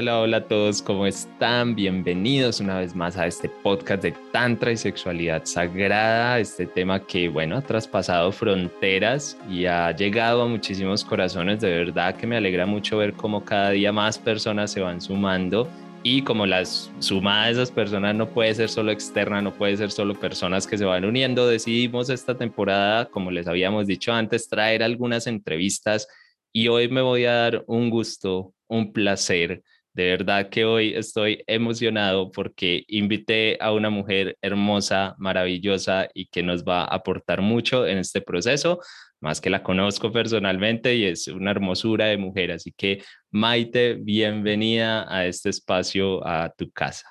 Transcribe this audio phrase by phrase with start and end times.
[0.00, 1.74] Hola, hola a todos, ¿cómo están?
[1.74, 7.28] Bienvenidos una vez más a este podcast de Tantra y Sexualidad Sagrada, este tema que,
[7.28, 11.60] bueno, ha traspasado fronteras y ha llegado a muchísimos corazones.
[11.60, 15.68] De verdad que me alegra mucho ver cómo cada día más personas se van sumando
[16.02, 19.90] y como la suma de esas personas no puede ser solo externa, no puede ser
[19.90, 24.82] solo personas que se van uniendo, decidimos esta temporada, como les habíamos dicho antes, traer
[24.82, 26.08] algunas entrevistas
[26.54, 31.42] y hoy me voy a dar un gusto, un placer de verdad que hoy estoy
[31.46, 37.86] emocionado porque invité a una mujer hermosa, maravillosa y que nos va a aportar mucho
[37.86, 38.80] en este proceso,
[39.20, 42.52] más que la conozco personalmente y es una hermosura de mujer.
[42.52, 47.06] Así que Maite, bienvenida a este espacio, a tu casa.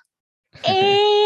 [0.68, 1.19] ¡Eh!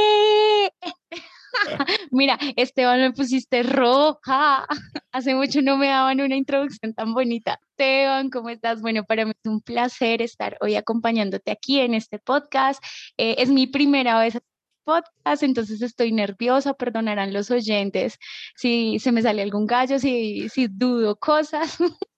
[2.12, 4.66] Mira, Esteban, me pusiste roja.
[5.12, 7.60] Hace mucho no me daban una introducción tan bonita.
[7.72, 8.82] Esteban, ¿cómo estás?
[8.82, 12.84] Bueno, para mí es un placer estar hoy acompañándote aquí en este podcast.
[13.18, 14.38] Eh, es mi primera vez
[14.84, 18.18] podcast, entonces estoy nerviosa, perdonarán los oyentes
[18.56, 21.78] si se me sale algún gallo, si, si dudo cosas.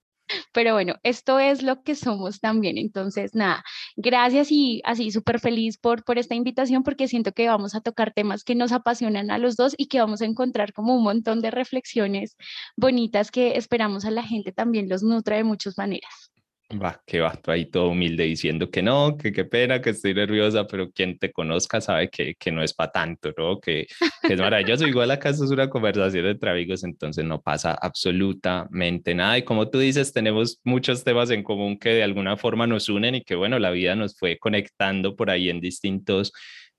[0.53, 2.77] Pero bueno, esto es lo que somos también.
[2.77, 3.63] Entonces, nada,
[3.95, 8.13] gracias y así súper feliz por, por esta invitación porque siento que vamos a tocar
[8.13, 11.41] temas que nos apasionan a los dos y que vamos a encontrar como un montón
[11.41, 12.37] de reflexiones
[12.75, 16.34] bonitas que esperamos a la gente también los nutra de muchas maneras.
[16.71, 20.65] Va, que va ahí todo humilde diciendo que no, que qué pena, que estoy nerviosa,
[20.65, 23.59] pero quien te conozca sabe que, que no es para tanto, ¿no?
[23.59, 23.85] Que,
[24.23, 24.87] es maravilloso.
[24.87, 29.37] Igual acá esto es una conversación entre amigos, entonces no pasa absolutamente nada.
[29.37, 33.13] Y como tú dices, tenemos muchos temas en común que de alguna forma nos unen
[33.13, 36.33] y que, bueno, la vida nos fue conectando por ahí en distintos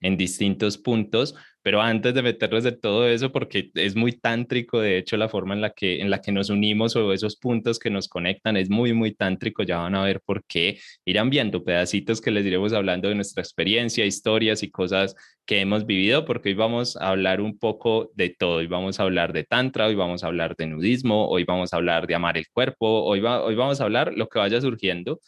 [0.06, 4.98] en distintos puntos, pero antes de meternos de todo eso, porque es muy tántrico, de
[4.98, 7.90] hecho, la forma en la que, en la que nos unimos o esos puntos que
[7.90, 12.20] nos conectan es muy, muy tántrico, ya van a ver por qué, irán viendo pedacitos
[12.20, 16.54] que les iremos hablando de nuestra experiencia, historias y cosas que hemos vivido, porque hoy
[16.54, 20.22] vamos a hablar un poco de todo, hoy vamos a hablar de tantra, hoy vamos
[20.22, 23.80] a hablar de nudismo, hoy vamos a hablar de amar el cuerpo, hoy, hoy vamos
[23.80, 25.18] a hablar lo que vaya surgiendo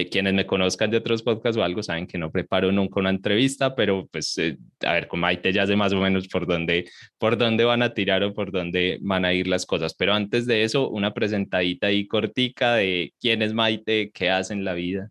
[0.00, 3.10] eh, quienes me conozcan de otros podcasts o algo saben que no preparo nunca una
[3.10, 6.88] entrevista, pero pues eh, a ver, con Maite ya sé más o menos por dónde,
[7.18, 9.94] por dónde van a tirar o por dónde van a ir las cosas.
[9.94, 14.64] Pero antes de eso, una presentadita ahí cortica de quién es Maite, qué hace en
[14.64, 15.10] la vida.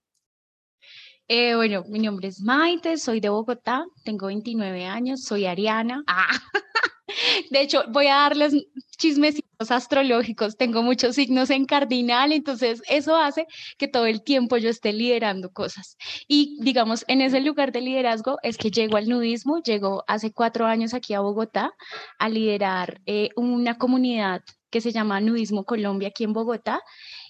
[1.29, 6.03] Eh, bueno, mi nombre es Maite, soy de Bogotá, tengo 29 años, soy ariana.
[6.07, 6.27] Ah.
[7.51, 8.53] De hecho, voy a darles
[8.97, 10.57] chismecitos astrológicos.
[10.57, 15.51] Tengo muchos signos en cardinal, entonces eso hace que todo el tiempo yo esté liderando
[15.51, 15.97] cosas.
[16.27, 20.65] Y digamos, en ese lugar de liderazgo es que llego al nudismo, llego hace cuatro
[20.65, 21.73] años aquí a Bogotá
[22.19, 26.81] a liderar eh, una comunidad que se llama Nudismo Colombia aquí en Bogotá.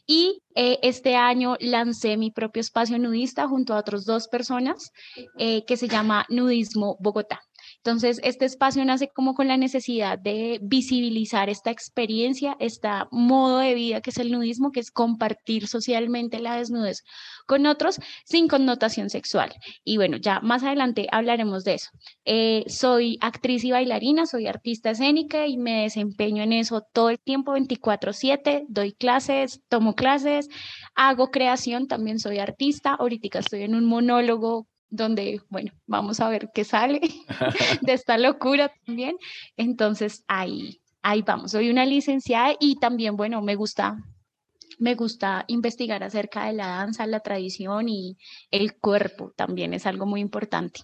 [0.07, 4.91] Y eh, este año lancé mi propio espacio nudista junto a otras dos personas
[5.38, 7.41] eh, que se llama Nudismo Bogotá.
[7.88, 13.75] Entonces, este espacio nace como con la necesidad de visibilizar esta experiencia, este modo de
[13.75, 17.03] vida que es el nudismo, que es compartir socialmente la desnudez
[17.46, 19.53] con otros sin connotación sexual.
[19.86, 21.92] Y bueno, ya más adelante hablaremos de eso.
[22.26, 27.20] Eh, soy actriz y bailarina, soy artista escénica y me desempeño en eso todo el
[27.20, 30.50] tiempo, 24/7, doy clases, tomo clases,
[30.94, 32.96] hago creación, también soy artista.
[32.96, 37.02] Ahorita estoy en un monólogo donde, bueno, vamos a ver qué sale
[37.81, 39.18] de esta locura también.
[39.56, 41.52] Entonces, ahí, ahí vamos.
[41.52, 43.97] Soy una licenciada y también, bueno, me gusta,
[44.80, 48.18] me gusta investigar acerca de la danza, la tradición y
[48.52, 50.81] el cuerpo también es algo muy importante.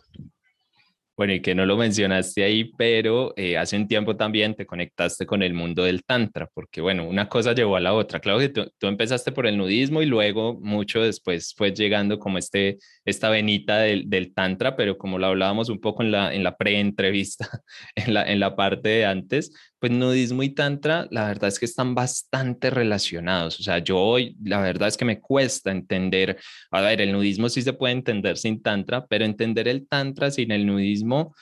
[1.23, 5.25] Bueno, y que no lo mencionaste ahí, pero eh, hace un tiempo también te conectaste
[5.25, 8.19] con el mundo del tantra, porque bueno, una cosa llevó a la otra.
[8.19, 12.77] Claro que tú, empezaste por el nudismo y luego mucho después fue llegando como este,
[13.05, 16.57] esta venita del, del tantra, pero como lo hablábamos un poco en la, en la
[16.57, 17.47] pre-entrevista,
[17.95, 19.53] en la, en la parte de antes,
[19.83, 23.59] pues nudismo y tantra, la verdad es que están bastante relacionados.
[23.59, 26.39] O sea, yo hoy, la verdad es que me cuesta entender,
[26.71, 30.53] a ver, el nudismo sí se puede entender sin tantra, pero entender el tantra sin
[30.53, 31.35] el nudismo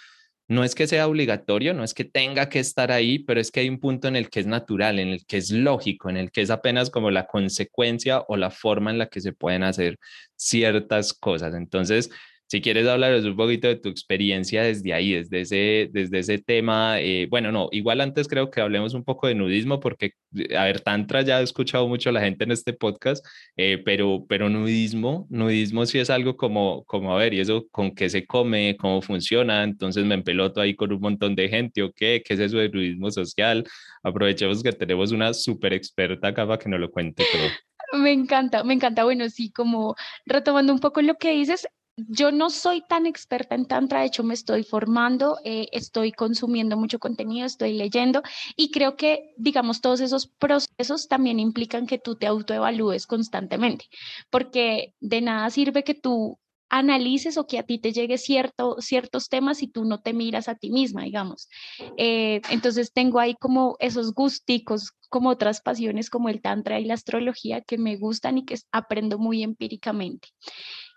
[0.47, 3.59] no es que sea obligatorio, no es que tenga que estar ahí, pero es que
[3.59, 6.31] hay un punto en el que es natural, en el que es lógico, en el
[6.31, 9.99] que es apenas como la consecuencia o la forma en la que se pueden hacer
[10.35, 11.53] ciertas cosas.
[11.53, 12.09] Entonces,
[12.51, 16.99] si quieres hablar un poquito de tu experiencia desde ahí, desde ese, desde ese tema,
[16.99, 20.65] eh, bueno, no, igual antes creo que hablemos un poco de nudismo, porque, eh, a
[20.65, 23.25] ver, Tantra ya he escuchado mucho a la gente en este podcast,
[23.55, 27.95] eh, pero, pero nudismo, nudismo sí es algo como, como, a ver, ¿y eso con
[27.95, 28.75] qué se come?
[28.77, 29.63] ¿Cómo funciona?
[29.63, 32.21] Entonces me empeloto ahí con un montón de gente, ¿o qué?
[32.21, 33.63] ¿Qué es eso de nudismo social?
[34.03, 38.01] Aprovechemos que tenemos una súper experta acá para que nos lo cuente todo.
[38.01, 39.05] Me encanta, me encanta.
[39.05, 39.95] Bueno, sí, como
[40.25, 44.23] retomando un poco lo que dices, yo no soy tan experta en Tantra, de hecho
[44.23, 48.21] me estoy formando, eh, estoy consumiendo mucho contenido, estoy leyendo
[48.55, 53.85] y creo que, digamos, todos esos procesos también implican que tú te autoevalúes constantemente,
[54.29, 56.39] porque de nada sirve que tú
[56.69, 60.47] analices o que a ti te llegue cierto, ciertos temas y tú no te miras
[60.47, 61.49] a ti misma, digamos.
[61.97, 66.93] Eh, entonces tengo ahí como esos gusticos, como otras pasiones como el tantra y la
[66.93, 70.29] astrología que me gustan y que aprendo muy empíricamente.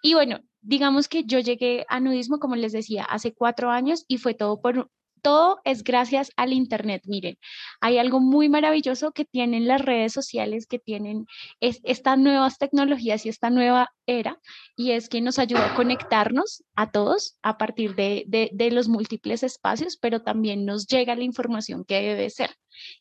[0.06, 4.18] Y bueno, digamos que yo llegué a nudismo, como les decía, hace cuatro años y
[4.18, 4.90] fue todo por
[5.24, 7.02] todo es gracias al Internet.
[7.06, 7.38] Miren,
[7.80, 11.26] hay algo muy maravilloso que tienen las redes sociales, que tienen
[11.60, 14.38] estas nuevas tecnologías y esta nueva era,
[14.76, 18.26] y es que nos ayuda a conectarnos a todos a partir de,
[18.70, 22.50] los múltiples espacios, pero también nos llega la información que debe ser.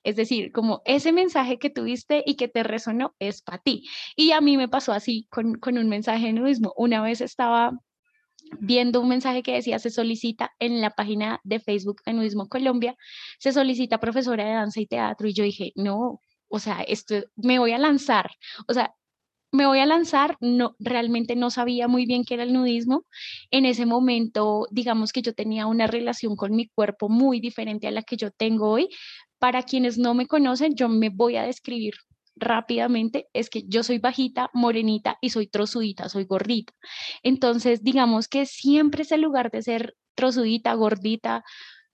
[0.04, 3.84] Es decir, como ese mensaje que tuviste y que te resonó es para ti.
[4.16, 6.74] Y a mí me pasó así con, con un mensaje de nudismo.
[6.78, 7.74] Una vez estaba
[8.60, 12.96] viendo un mensaje que decía se solicita en la página de Facebook de Nudismo Colombia,
[13.40, 17.60] se solicita profesora de danza y teatro y yo dije, no, o sea, esto me
[17.60, 18.32] voy a lanzar,
[18.68, 18.94] o sea,
[19.52, 23.06] me voy a lanzar, no, realmente no sabía muy bien qué era el nudismo.
[23.52, 27.92] En ese momento, digamos que yo tenía una relación con mi cuerpo muy diferente a
[27.92, 28.90] la que yo tengo hoy,
[29.38, 31.94] para quienes no me conocen, yo me voy a describir
[32.36, 36.74] rápidamente, es que yo soy bajita, morenita y soy trozudita, soy gordita.
[37.24, 41.44] Entonces, digamos que siempre es el lugar de ser trozudita, gordita,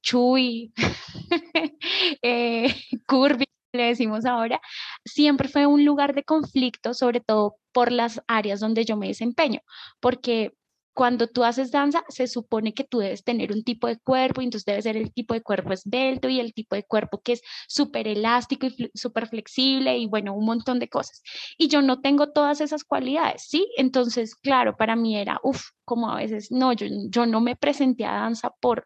[0.02, 0.74] chuy,
[2.22, 2.76] eh,
[3.08, 4.62] curvy, le decimos ahora,
[5.06, 9.62] siempre fue un lugar de conflicto, sobre todo por las áreas donde yo me desempeño,
[10.00, 10.54] porque
[11.00, 14.44] cuando tú haces danza, se supone que tú debes tener un tipo de cuerpo, y
[14.44, 17.42] entonces debe ser el tipo de cuerpo esbelto y el tipo de cuerpo que es
[17.70, 21.22] súper elástico y súper flexible y bueno, un montón de cosas.
[21.58, 23.66] Y yo no tengo todas esas cualidades, ¿sí?
[23.78, 28.04] Entonces, claro, para mí era, uff, como a veces, no, yo, yo no me presenté
[28.04, 28.86] a danza por,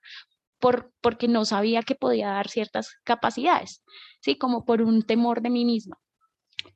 [0.60, 3.82] por, porque no sabía que podía dar ciertas capacidades,
[4.22, 4.38] ¿sí?
[4.38, 5.98] Como por un temor de mí misma.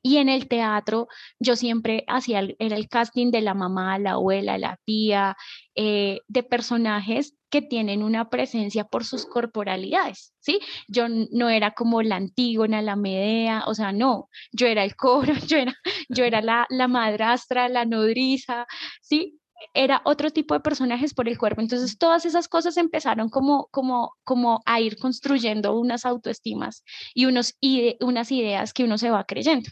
[0.02, 1.08] Y en el teatro
[1.38, 5.36] yo siempre hacía, era el casting de la mamá, la abuela, la tía,
[5.74, 10.60] eh, de personajes que tienen una presencia por sus corporalidades, ¿sí?
[10.86, 15.32] Yo no era como la Antígona, la Medea, o sea, no, yo era el coro,
[15.48, 15.74] yo era,
[16.08, 18.66] yo era la, la madrastra, la nodriza,
[19.00, 19.38] ¿sí?
[19.74, 21.60] Era otro tipo de personajes por el cuerpo.
[21.60, 26.84] Entonces, todas esas cosas empezaron como, como, como a ir construyendo unas autoestimas
[27.14, 27.56] y unos
[28.00, 29.70] unas ideas que uno se va creyendo.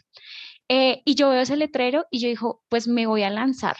[0.69, 3.77] Eh, y yo veo ese letrero y yo digo, pues me voy a lanzar.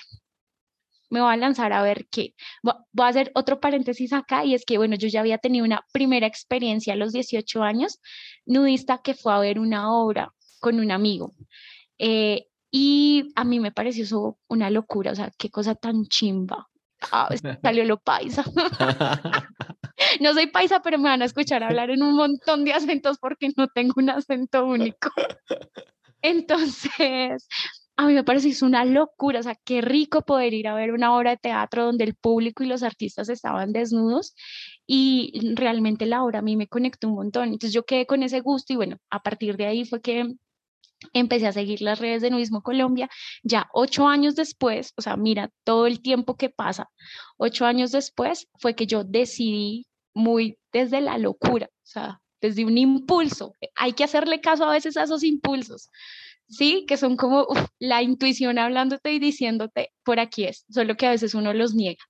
[1.09, 2.35] Me voy a lanzar a ver qué.
[2.63, 5.85] Voy a hacer otro paréntesis acá y es que, bueno, yo ya había tenido una
[5.93, 7.99] primera experiencia a los 18 años
[8.45, 11.33] nudista que fue a ver una obra con un amigo.
[11.97, 12.47] Eh,
[12.79, 16.67] y a mí me pareció eso una locura, o sea, qué cosa tan chimba.
[17.11, 17.27] Ah,
[17.63, 18.43] salió lo paisa.
[20.21, 23.49] no soy paisa, pero me van a escuchar hablar en un montón de acentos porque
[23.57, 25.09] no tengo un acento único.
[26.21, 27.47] Entonces,
[27.95, 31.17] a mí me pareció una locura, o sea, qué rico poder ir a ver una
[31.17, 34.35] obra de teatro donde el público y los artistas estaban desnudos
[34.85, 37.45] y realmente la obra a mí me conectó un montón.
[37.45, 40.35] Entonces yo quedé con ese gusto y bueno, a partir de ahí fue que
[41.13, 43.09] empecé a seguir las redes de Nudismo Colombia,
[43.43, 46.89] ya ocho años después, o sea, mira todo el tiempo que pasa,
[47.37, 52.77] ocho años después fue que yo decidí muy desde la locura, o sea, desde un
[52.77, 55.89] impulso, hay que hacerle caso a veces a esos impulsos,
[56.49, 56.85] ¿sí?
[56.87, 57.47] Que son como
[57.79, 62.03] la intuición hablándote y diciéndote, por aquí es, solo que a veces uno los niega.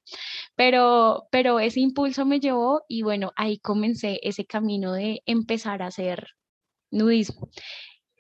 [0.56, 5.88] Pero, pero ese impulso me llevó y bueno, ahí comencé ese camino de empezar a
[5.88, 6.28] hacer
[6.92, 7.50] nudismo.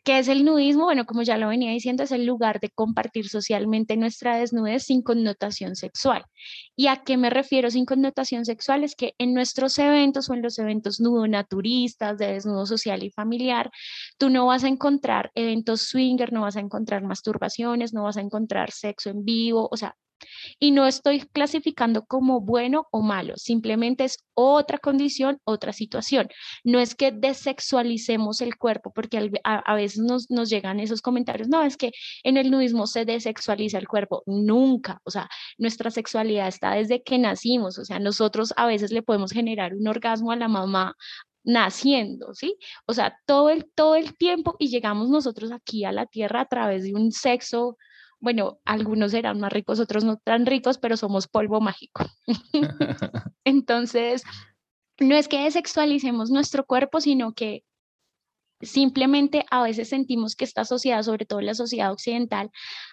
[0.07, 0.85] ¿Qué es el nudismo?
[0.85, 5.01] Bueno, como ya lo venía diciendo, es el lugar de compartir socialmente nuestra desnudez sin
[5.01, 6.23] connotación sexual.
[6.77, 8.85] ¿Y a qué me refiero sin connotación sexual?
[8.85, 13.69] Es que en nuestros eventos o en los eventos nudonaturistas, de desnudo social y familiar,
[14.17, 18.21] tú no vas a encontrar eventos swinger, no vas a encontrar masturbaciones, no vas a
[18.21, 19.97] encontrar sexo en vivo, o sea,
[20.59, 26.27] Y no estoy clasificando como bueno o malo, simplemente es otra condición, otra situación.
[26.63, 31.63] No es que desexualicemos el cuerpo, porque a, veces nos, nos llegan esos comentarios, no,
[31.63, 31.91] es que
[32.23, 34.23] en el nudismo se desexualiza el cuerpo.
[34.25, 39.01] Nunca, o sea, nuestra sexualidad está desde que nacimos, o sea, nosotros a veces le
[39.01, 40.95] podemos generar un orgasmo a la mamá
[41.47, 42.57] naciendo, ¿sí?
[42.85, 46.45] O sea, todo el, todo el tiempo y llegamos nosotros aquí a la tierra a
[46.45, 47.77] través de un sexo
[48.19, 52.05] bueno, algunos serán más ricos, otros no tan ricos, pero somos polvo mágico.
[53.43, 54.23] Entonces,
[54.99, 57.63] no es que desexualicemos nuestro cuerpo, sino que
[58.61, 62.49] simplemente a veces sentimos que esta sociedad, sobre todo la sociedad occidental,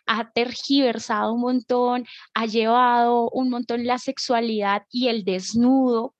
[0.06, 6.14] ha tergiversado un montón, ha llevado un montón la sexualidad y el desnudo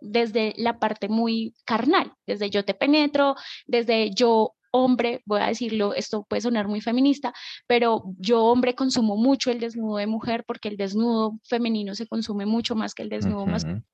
[0.00, 3.34] desde la parte muy carnal, desde yo te penetro,
[3.66, 7.32] desde yo hombre, voy a decirlo, esto puede sonar muy feminista,
[7.68, 12.44] pero yo hombre consumo mucho el desnudo de mujer porque el desnudo femenino se consume
[12.44, 13.84] mucho más que el desnudo masculino.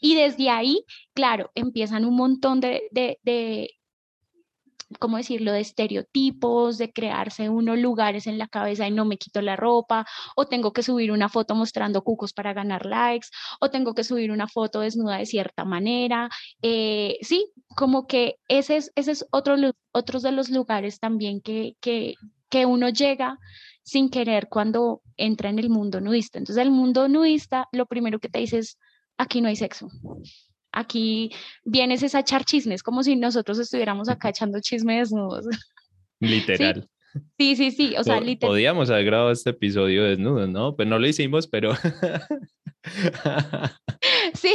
[0.00, 3.70] Y desde ahí, claro, empiezan un montón de, de,
[4.98, 9.40] ¿cómo decirlo?, de estereotipos, de crearse unos lugares en la cabeza y no me quito
[9.42, 13.28] la ropa, o tengo que subir una foto mostrando cucos para ganar likes,
[13.60, 16.28] o tengo que subir una foto desnuda de cierta manera.
[16.62, 19.56] Eh, sí, como que ese es, ese es otro,
[19.92, 22.14] otros de los lugares también que, que,
[22.48, 23.38] que uno llega
[23.82, 26.38] sin querer cuando entra en el mundo nudista.
[26.38, 28.60] Entonces, el mundo nudista, lo primero que te dice
[29.18, 29.88] aquí no hay sexo.
[30.74, 31.30] Aquí
[31.64, 35.46] vienes a echar chismes, como si nosotros estuviéramos acá echando chismes desnudos.
[36.20, 36.88] Literal.
[37.38, 38.50] Sí, sí, sí, o sea, literal.
[38.50, 40.74] Podíamos haber grabado este episodio desnudo, ¿no?
[40.74, 41.72] Pues no lo hicimos, pero...
[44.34, 44.54] sí,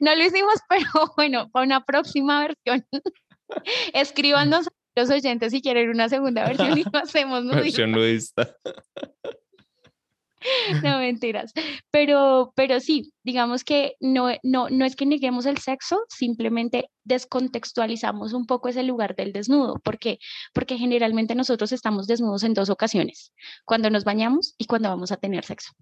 [0.00, 2.86] no lo hicimos, pero bueno, para una próxima versión.
[3.94, 7.46] Escríbanos los oyentes si quieren una segunda versión y lo hacemos.
[7.46, 8.54] Versión nudista.
[10.82, 11.52] no mentiras.
[11.90, 18.32] Pero, pero sí, digamos que no, no, no es que neguemos el sexo, simplemente descontextualizamos
[18.32, 19.80] un poco ese lugar del desnudo.
[19.80, 20.18] ¿Por qué?
[20.52, 23.32] Porque generalmente nosotros estamos desnudos en dos ocasiones,
[23.64, 25.72] cuando nos bañamos y cuando vamos a tener sexo.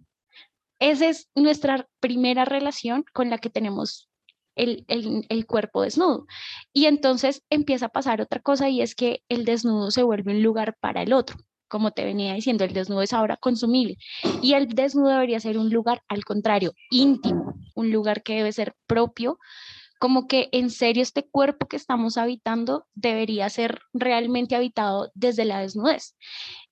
[0.79, 4.09] Esa es nuestra primera relación con la que tenemos
[4.57, 6.27] el, el, el, cuerpo desnudo.
[6.73, 10.43] Y entonces empieza a pasar otra cosa y es que el desnudo se vuelve un
[10.43, 11.37] lugar para el otro
[11.73, 13.97] como te venía diciendo, el desnudo es ahora consumible
[14.43, 18.75] y el desnudo debería ser un lugar al contrario, íntimo, un lugar que debe ser
[18.87, 19.39] propio,
[19.99, 25.61] como que en serio este cuerpo que estamos habitando debería ser realmente habitado desde la
[25.61, 26.15] desnudez.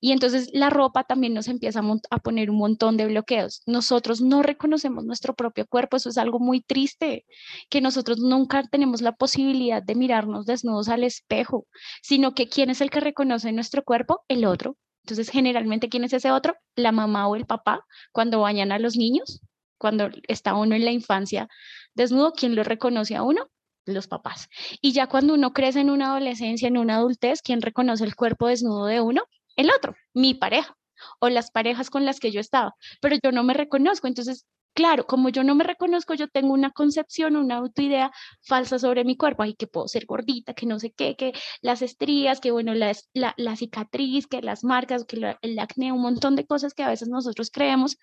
[0.00, 1.80] Y entonces la ropa también nos empieza
[2.10, 3.62] a, poner un montón de bloqueos.
[3.64, 7.24] Nosotros no reconocemos nuestro propio cuerpo, eso es algo muy triste,
[7.70, 11.66] que nosotros nunca tenemos la posibilidad de mirarnos desnudos al espejo,
[12.02, 14.24] sino que ¿quién es el que reconoce nuestro cuerpo?
[14.28, 14.76] El otro.
[15.10, 16.54] Entonces, generalmente, ¿quién es ese otro?
[16.76, 19.40] La mamá o el papá, cuando bañan a los niños,
[19.76, 21.48] cuando está uno en la infancia
[21.94, 23.50] desnudo, ¿quién lo reconoce a uno?
[23.86, 24.48] Los papás.
[24.80, 28.46] Y ya cuando uno crece en una adolescencia, en una adultez, ¿quién reconoce el cuerpo
[28.46, 29.22] desnudo de uno?
[29.56, 30.76] El otro, mi pareja
[31.18, 34.06] o las parejas con las que yo estaba, pero yo no me reconozco.
[34.06, 38.10] Entonces, claro, como yo no me reconozco, yo tengo una concepción, una autoidea
[38.42, 41.82] falsa sobre mi cuerpo, ay, que puedo ser gordita, que no sé qué, que las
[41.82, 46.46] estrías, que bueno, la, la, cicatriz, que las marcas, que el acné, un montón de
[46.46, 47.96] cosas que a veces nosotros creemos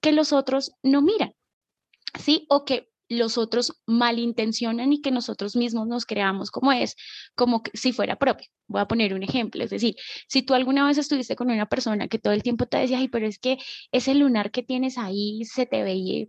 [0.00, 1.34] que los otros no miran,
[2.18, 2.46] ¿sí?
[2.48, 6.96] O que los otros malintencionan y que nosotros mismos nos creamos como es,
[7.34, 8.48] como si fuera propio.
[8.66, 9.96] Voy a poner un ejemplo, es decir,
[10.28, 13.08] si tú alguna vez estuviste con una persona que todo el tiempo te decía, ay,
[13.08, 13.58] pero es que
[13.92, 16.26] ese lunar que tienes ahí se te veía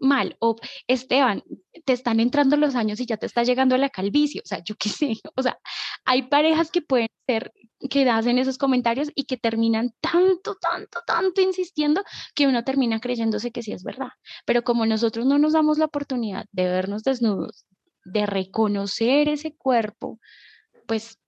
[0.00, 0.36] mal.
[0.40, 1.42] O Esteban,
[1.84, 4.40] te están entrando los años y ya te está llegando la calvicie.
[4.44, 5.14] O sea, yo qué sé.
[5.34, 5.58] O sea,
[6.04, 7.52] hay parejas que pueden ser,
[7.90, 12.02] que hacen esos comentarios y que terminan tanto, tanto, tanto insistiendo
[12.34, 14.10] que uno termina creyéndose que sí es verdad.
[14.44, 17.66] Pero como nosotros no nos damos la oportunidad de vernos desnudos,
[18.04, 20.20] de reconocer ese cuerpo,
[20.86, 21.18] pues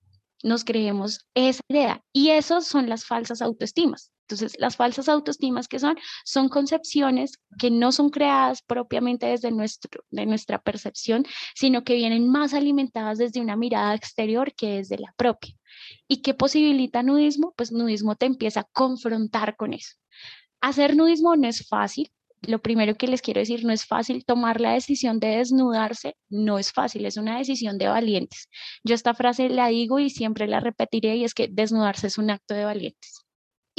[0.43, 2.03] nos creemos esa idea.
[2.13, 4.11] Y eso son las falsas autoestimas.
[4.29, 10.03] Entonces, las falsas autoestimas que son, son concepciones que no son creadas propiamente desde nuestro,
[10.11, 15.13] de nuestra percepción, sino que vienen más alimentadas desde una mirada exterior que desde la
[15.17, 15.55] propia.
[16.07, 17.53] ¿Y qué posibilita nudismo?
[17.57, 19.95] Pues nudismo te empieza a confrontar con eso.
[20.61, 22.11] Hacer nudismo no es fácil.
[22.41, 26.57] Lo primero que les quiero decir, no es fácil tomar la decisión de desnudarse, no
[26.59, 28.47] es fácil, es una decisión de valientes.
[28.83, 32.29] Yo esta frase la digo y siempre la repetiré y es que desnudarse es un
[32.29, 33.25] acto de valientes.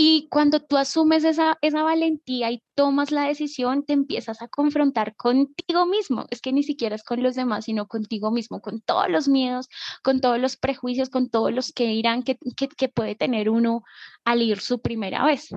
[0.02, 5.14] Y cuando tú asumes esa, esa valentía y tomas la decisión, te empiezas a confrontar
[5.14, 6.24] contigo mismo.
[6.30, 9.68] Es que ni siquiera es con los demás, sino contigo mismo, con todos los miedos,
[10.02, 13.82] con todos los prejuicios, con todos los que dirán que, que, que puede tener uno
[14.24, 15.50] al ir su primera vez.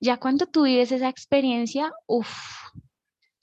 [0.00, 2.30] Ya cuando tú vives esa experiencia, uff,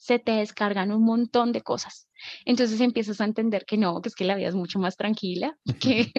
[0.05, 2.07] se te descargan un montón de cosas.
[2.45, 5.57] Entonces empiezas a entender que no, que es que la vida es mucho más tranquila,
[5.81, 6.12] que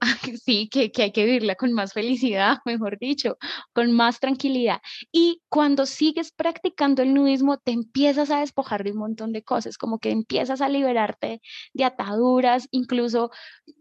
[0.44, 3.38] sí, que, que, hay que vivirla con más felicidad, mejor dicho,
[3.72, 4.80] con más tranquilidad.
[5.10, 9.78] Y cuando sigues practicando el nudismo, te empiezas a despojar de un montón de cosas,
[9.78, 11.40] como que empiezas a liberarte
[11.72, 13.30] de ataduras, incluso,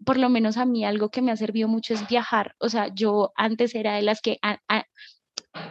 [0.06, 2.56] por lo menos a mí, algo que me ha servido mucho es viajar.
[2.60, 4.38] O sea, yo antes era de las que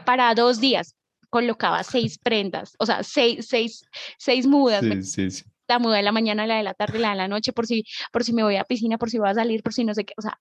[0.05, 0.95] para dos días
[1.29, 3.85] colocaba seis prendas, o sea, seis, seis,
[4.19, 4.85] seis mudas.
[4.85, 7.29] Sí, sí, sí la muda de la mañana, la de la tarde, la de la
[7.29, 9.73] noche, por si, por si me voy a piscina, por si voy a salir, por
[9.73, 10.39] si no sé qué, o sea,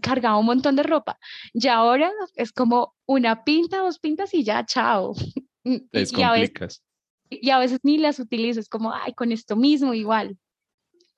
[0.00, 1.18] cargaba un montón de ropa.
[1.52, 5.14] Y ahora es como una pinta, dos pintas y ya, chao.
[5.64, 6.82] y, a veces,
[7.28, 10.38] y a veces ni las utilizo, es como, ay, con esto mismo igual.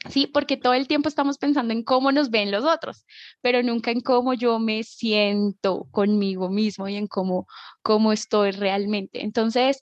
[0.08, 3.04] Sí, porque todo el tiempo estamos pensando en cómo nos ven los otros,
[3.40, 7.46] pero nunca en cómo yo me siento conmigo mismo y en cómo,
[7.82, 9.24] cómo estoy realmente.
[9.24, 9.80] Entonces,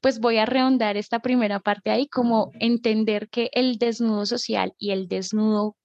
[0.00, 4.90] pues voy a rehondar esta primera parte ahí, como entender que el desnudo social y
[4.90, 5.76] el desnudo,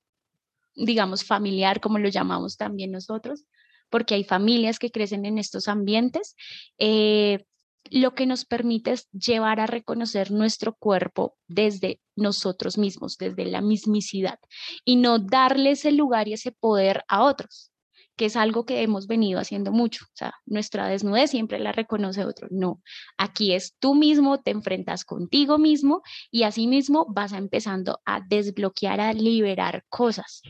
[0.76, 3.46] digamos, familiar, como lo llamamos también nosotros,
[3.90, 6.36] porque hay familias que crecen en estos ambientes,
[6.78, 7.46] eh,
[7.92, 13.62] lo que nos permite es llevar a reconocer nuestro cuerpo desde nosotros mismos, desde la
[13.62, 14.40] mismicidad,
[14.86, 17.72] y no darle ese lugar y ese poder a otros
[18.18, 20.04] que es algo que hemos venido haciendo mucho.
[20.06, 22.48] O sea, nuestra desnudez siempre la reconoce otro.
[22.50, 22.82] No,
[23.18, 26.02] aquí es tú mismo, te enfrentas contigo mismo
[26.32, 30.42] y así mismo vas empezando a desbloquear, a liberar cosas.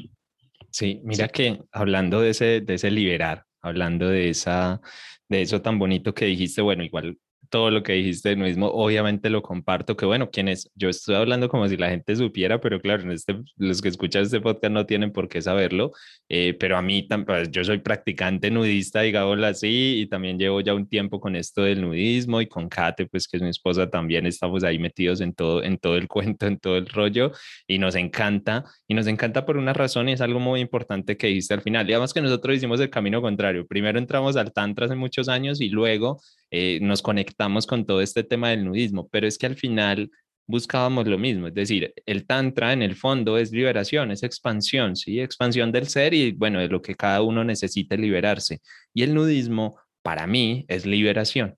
[0.71, 4.79] Sí, mira que hablando de ese, de ese liberar, hablando de, esa,
[5.27, 7.17] de eso tan bonito que dijiste, bueno, igual
[7.49, 11.67] todo lo que dijiste mismo, obviamente lo comparto, que bueno, quienes, yo estoy hablando como
[11.67, 15.11] si la gente supiera, pero claro, en este, los que escuchan este podcast no tienen
[15.11, 15.91] por qué saberlo,
[16.29, 20.73] eh, pero a mí, pues, yo soy practicante nudista, digámoslo así, y también llevo ya
[20.73, 24.25] un tiempo con esto del nudismo y con Kate, pues que es mi esposa, también
[24.25, 27.31] estamos ahí metidos en todo, en todo el cuento, en todo el rollo,
[27.67, 31.27] y nos encanta, y nos encanta por una razón, y es algo muy importante que
[31.27, 34.95] dijiste al final, digamos que nosotros hicimos el camino contrario, primero entramos al Tantra hace
[34.95, 39.37] muchos años y luego eh, nos conectamos con todo este tema del nudismo, pero es
[39.37, 40.09] que al final
[40.47, 45.19] buscábamos lo mismo, es decir, el tantra en el fondo es liberación, es expansión, ¿sí?
[45.19, 48.61] Expansión del ser y bueno, de lo que cada uno necesita liberarse.
[48.93, 51.57] Y el nudismo para mí es liberación,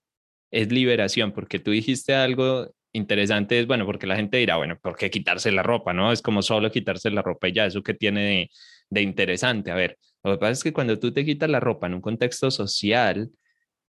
[0.52, 4.98] es liberación, porque tú dijiste algo interesante, es bueno, porque la gente dirá, bueno, ¿por
[4.98, 5.94] qué quitarse la ropa?
[5.94, 6.12] ¿No?
[6.12, 8.52] Es como solo quitarse la ropa y ya, eso que tiene de,
[8.90, 9.70] de interesante.
[9.70, 12.02] A ver, lo que pasa es que cuando tú te quitas la ropa en un
[12.02, 13.30] contexto social,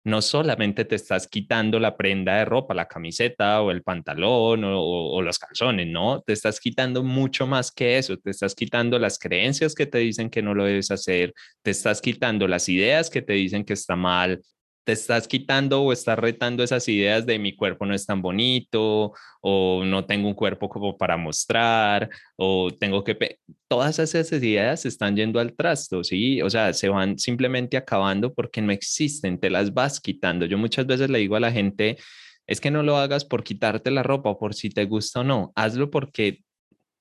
[0.04, 5.22] no solamente te estás quitando la prenda de ropa, la camiseta o el pantalón o,
[5.22, 9.74] los calzones, no, te estás quitando mucho más que eso, te estás quitando las creencias
[9.74, 13.34] que te dicen que no lo debes hacer, te estás quitando las ideas que te
[13.34, 14.40] dicen que está mal,
[14.88, 19.12] te estás quitando o estás retando esas ideas de mi cuerpo no es tan bonito
[19.42, 23.38] o no tengo un cuerpo como para mostrar o tengo que...
[23.68, 26.40] Todas esas ideas se están yendo al trasto, ¿sí?
[26.40, 30.46] O sea, se van simplemente acabando porque no existen, te las vas quitando.
[30.46, 31.98] Yo muchas veces le digo a la gente,
[32.46, 35.52] es que no lo hagas por quitarte la ropa por si te gusta o no,
[35.54, 36.42] hazlo porque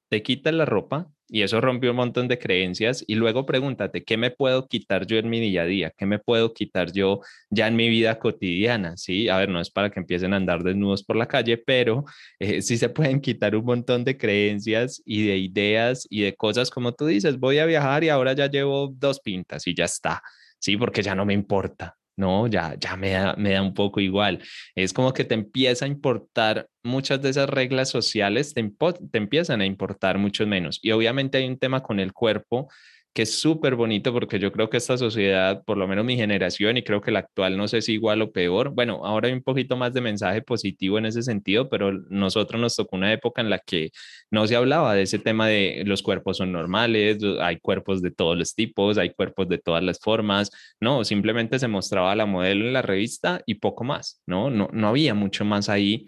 [0.10, 3.04] te quitas la ropa, y eso rompió un montón de creencias.
[3.08, 5.94] Y luego pregúntate, ¿qué me puedo quitar yo en mi día a día?
[5.98, 8.98] ¿Qué me puedo quitar yo ya en mi vida cotidiana?
[8.98, 12.06] Sí, a ver, no es para que empiecen a andar desnudos por la calle, pero
[12.40, 16.70] eh, sí se pueden quitar un montón de creencias y de ideas y de cosas
[16.70, 20.22] como tú dices, voy a viajar y ahora ya llevo dos pintas y ya está.
[20.60, 21.98] Sí, porque ya no me importa.
[22.18, 24.42] No, ya, ya me da, me da un poco igual.
[24.74, 28.64] Es como que te empieza a importar muchas de esas reglas sociales, te,
[29.12, 30.80] te empiezan a importar mucho menos.
[30.82, 32.70] Y obviamente hay un tema con el cuerpo
[33.18, 36.78] que es súper bonito porque yo creo que esta sociedad, por lo menos mi generación,
[36.78, 39.42] y creo que la actual no sé si igual o peor, bueno, ahora hay un
[39.42, 43.50] poquito más de mensaje positivo en ese sentido, pero nosotros nos tocó una época en
[43.50, 43.90] la que
[44.30, 48.38] no se hablaba de ese tema de los cuerpos son normales, hay cuerpos de todos
[48.38, 52.74] los tipos, hay cuerpos de todas las formas, no, simplemente se mostraba la modelo en
[52.74, 54.52] la revista y poco más, ¿no?
[54.52, 56.06] No, no había mucho más ahí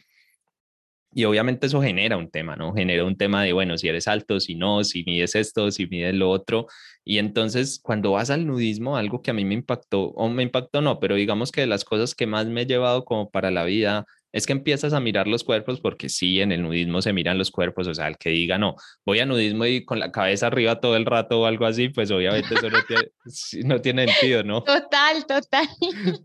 [1.12, 2.74] y obviamente eso genera un tema, ¿no?
[2.74, 6.14] Genera un tema de, bueno, si eres alto, si no, si mides esto, si mides
[6.14, 6.68] lo otro.
[7.04, 10.82] Y entonces, cuando vas al nudismo, algo que a mí me impactó, o me impactó
[10.82, 13.64] no, pero digamos que de las cosas que más me he llevado como para la
[13.64, 17.40] vida, es que empiezas a mirar los cuerpos, porque sí, en el nudismo se miran
[17.40, 20.46] los cuerpos, o sea, el que diga, no, voy a nudismo y con la cabeza
[20.46, 23.12] arriba todo el rato o algo así, pues obviamente eso no tiene,
[23.68, 24.64] no tiene sentido, ¿no?
[24.64, 25.68] Total, total.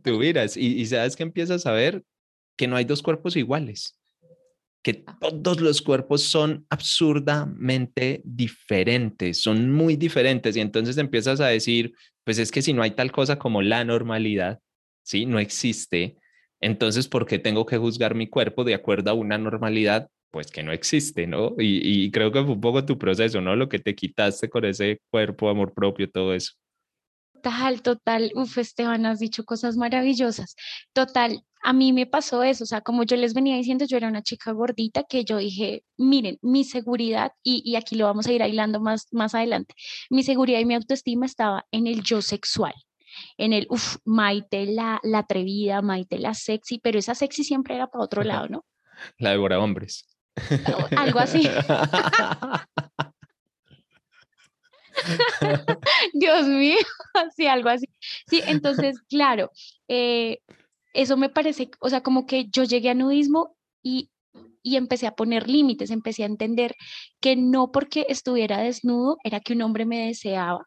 [0.05, 2.05] Tú miras y, y sabes que empiezas a ver
[2.57, 3.97] que no hay dos cuerpos iguales
[4.85, 11.95] que todos los cuerpos son absurdamente diferentes, son muy diferentes y entonces empiezas a decir,
[12.23, 14.61] pues es que si no hay tal cosa como la normalidad,
[15.03, 15.27] ¿sí?
[15.27, 16.19] No existe,
[16.61, 20.09] Entonces, ¿por qué tengo que juzgar mi cuerpo de acuerdo a una normalidad?
[20.31, 21.55] Pues que no existe, ¿no?
[21.59, 23.57] Y, y creo que fue un poco tu proceso, ¿no?
[23.57, 26.53] Lo que te quitaste con ese cuerpo, amor propio, todo eso.
[27.43, 28.33] Total, total.
[28.35, 30.57] Uf, Esteban, has dicho cosas maravillosas.
[30.95, 34.09] Total, a mí me pasó eso, o sea, como yo les venía diciendo, yo era
[34.09, 38.33] una chica gordita que yo dije, miren, mi seguridad, y, y aquí lo vamos a
[38.33, 39.75] ir aislando más, más adelante,
[40.11, 42.75] mi seguridad y mi autoestima estaba en el yo sexual,
[43.39, 47.87] en el, uff, Maite la, la atrevida, Maite la sexy, pero esa sexy siempre era
[47.87, 48.65] para otro lado, ¿no?
[49.19, 50.07] La devora hombres.
[50.97, 51.49] Algo así.
[56.13, 56.77] Dios mío,
[57.37, 57.87] sí, algo así.
[58.29, 59.51] Sí, entonces, claro,
[59.89, 60.39] eh,
[60.95, 64.11] eso me parece, o sea, como que yo llegué a nudismo y,
[64.63, 66.75] y empecé a poner límites, empecé a entender
[67.21, 70.67] que no porque estuviera desnudo era que un hombre me deseaba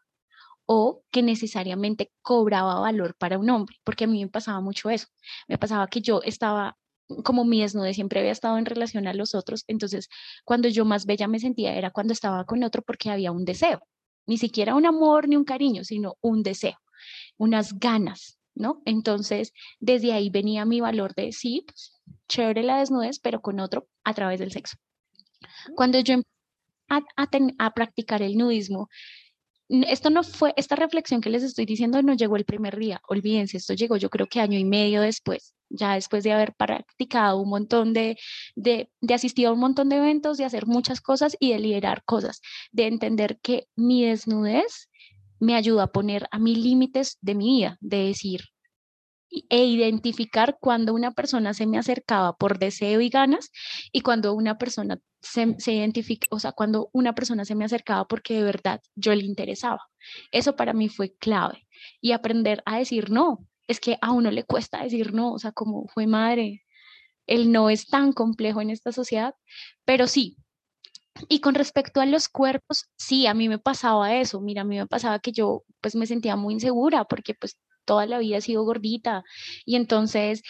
[0.66, 5.08] o que necesariamente cobraba valor para un hombre, porque a mí me pasaba mucho eso.
[5.48, 6.76] Me pasaba que yo estaba
[7.24, 10.08] como mi desnudo siempre había estado en relación a los otros, entonces
[10.44, 13.80] cuando yo más bella me sentía era cuando estaba con otro porque había un deseo,
[14.26, 16.76] ni siquiera un amor ni un cariño, sino un deseo,
[17.38, 18.82] unas ganas, ¿no?
[18.84, 21.92] Entonces, desde ahí venía mi valor de sí, pues,
[22.28, 24.76] chévere la desnudez, pero con otro a través del sexo.
[25.74, 26.30] Cuando yo empecé
[26.88, 27.02] a,
[27.58, 28.88] a practicar el nudismo,
[29.68, 33.58] esto no fue, esta reflexión que les estoy diciendo no llegó el primer día, olvídense,
[33.58, 37.50] esto llegó yo creo que año y medio después, ya después de haber practicado un
[37.50, 38.16] montón de,
[38.56, 42.02] de, de asistido a un montón de eventos, de hacer muchas cosas y de liderar
[42.04, 42.40] cosas,
[42.72, 44.88] de entender que mi desnudez
[45.40, 48.42] me ayuda a poner a mis límites de mi vida, de decir,
[49.30, 53.50] e identificar cuando una persona se me acercaba por deseo y ganas
[53.92, 58.06] y cuando una persona se, se identifica, o sea, cuando una persona se me acercaba
[58.06, 59.80] porque de verdad yo le interesaba.
[60.32, 61.66] Eso para mí fue clave
[62.00, 63.46] y aprender a decir no.
[63.66, 66.62] Es que a uno le cuesta decir no, o sea, como fue madre,
[67.26, 69.34] el no es tan complejo en esta sociedad,
[69.84, 70.36] pero sí.
[71.28, 74.40] Y con respecto a los cuerpos, sí, a mí me pasaba eso.
[74.40, 78.06] Mira, a mí me pasaba que yo pues me sentía muy insegura porque pues toda
[78.06, 79.24] la vida he sido gordita
[79.64, 80.42] y entonces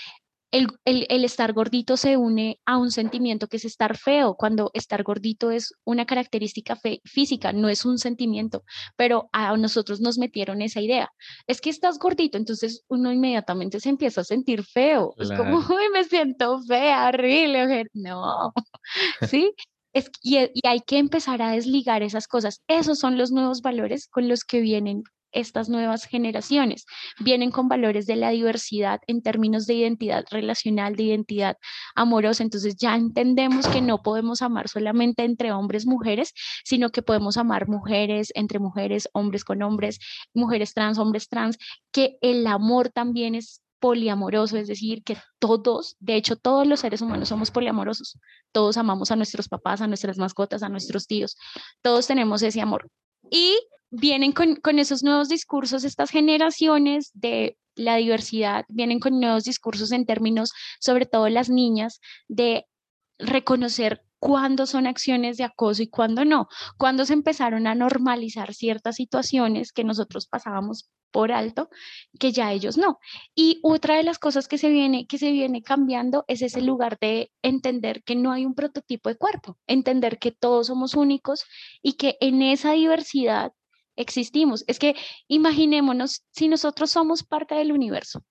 [0.50, 5.02] el, el, estar gordito se une a un sentimiento que es estar feo, cuando estar
[5.02, 8.64] gordito es una característica física, no es un sentimiento,
[8.96, 11.11] pero a nosotros nos metieron esa idea.
[11.46, 15.12] Es que estás gordito, entonces uno inmediatamente se empieza a sentir feo.
[15.18, 17.85] Es como, uy, me siento fea, horrible.
[17.92, 18.52] No,
[19.31, 19.52] ¿sí?
[19.92, 22.62] Es, y, y hay que empezar a desligar esas cosas.
[22.68, 26.87] Esos son los nuevos valores con los que vienen estas nuevas generaciones.
[27.18, 31.57] Vienen con valores de la diversidad en términos de identidad relacional, de identidad
[31.94, 32.42] amorosa.
[32.42, 36.33] Entonces ya entendemos que no podemos amar solamente entre hombres, mujeres,
[36.64, 39.98] sino que podemos amar mujeres entre mujeres, hombres con hombres,
[40.35, 41.59] mujeres trans, hombres trans,
[41.92, 47.01] que el amor también es poliamoroso, es decir, que todos, de hecho todos los seres
[47.01, 48.19] humanos somos poliamorosos,
[48.53, 51.37] todos amamos a nuestros papás, a nuestras mascotas, a nuestros tíos,
[51.83, 52.88] todos tenemos ese amor.
[53.31, 53.59] Y
[53.91, 60.07] vienen con, esos nuevos discursos, estas generaciones de la diversidad, vienen con nuevos discursos en
[60.07, 62.67] términos, sobre todo las niñas, de
[63.19, 68.97] reconocer cuándo son acciones de acoso y cuándo no, cuándo se empezaron a normalizar ciertas
[68.97, 71.68] situaciones que nosotros pasábamos por alto,
[72.18, 72.99] que ya ellos no.
[73.35, 76.99] Y otra de las cosas que se viene que se viene cambiando es ese lugar
[77.01, 81.44] de entender que no hay un prototipo de cuerpo, entender que todos somos únicos
[81.83, 83.53] y que en esa diversidad
[83.97, 84.64] existimos.
[84.66, 84.94] Es que
[85.29, 88.25] imaginémonos si nosotros somos parte del universo.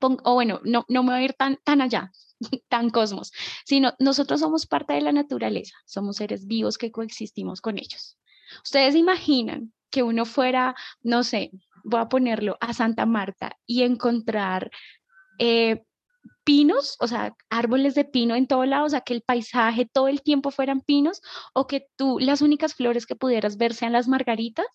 [0.00, 2.10] o bueno, no, no me voy a ir tan, tan allá,
[2.68, 3.32] tan cosmos,
[3.64, 8.18] sino nosotros somos parte de la naturaleza, somos seres vivos que coexistimos con ellos.
[8.64, 11.50] Ustedes imaginan que uno fuera, no sé,
[11.84, 14.70] voy a ponerlo a Santa Marta y encontrar
[15.38, 15.82] eh,
[16.44, 20.08] pinos, o sea, árboles de pino en todo lado, o sea, que el paisaje todo
[20.08, 21.20] el tiempo fueran pinos,
[21.54, 24.66] o que tú las únicas flores que pudieras ver sean las margaritas,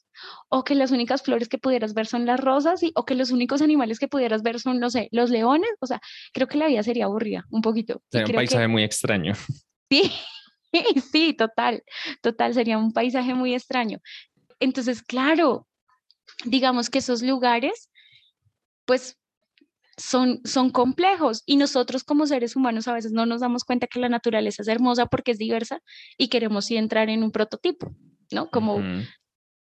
[0.50, 3.32] o que las únicas flores que pudieras ver son las rosas, y, o que los
[3.32, 6.00] únicos animales que pudieras ver son, no sé, los leones, o sea,
[6.34, 8.02] creo que la vida sería aburrida un poquito.
[8.12, 9.34] Sería un paisaje muy extraño.
[9.90, 10.12] Sí,
[11.12, 11.84] sí, total,
[12.22, 14.00] total, sería un paisaje muy extraño.
[14.60, 15.68] Entonces, claro,
[16.46, 17.90] digamos que esos lugares,
[18.86, 19.18] pues
[19.98, 24.00] son, son complejos y nosotros como seres humanos a veces no nos damos cuenta que
[24.00, 25.82] la naturaleza es hermosa porque es diversa
[26.18, 27.96] y queremos sí entrar en un prototipo,
[28.32, 28.50] ¿no?
[28.50, 29.10] Como 90, 60,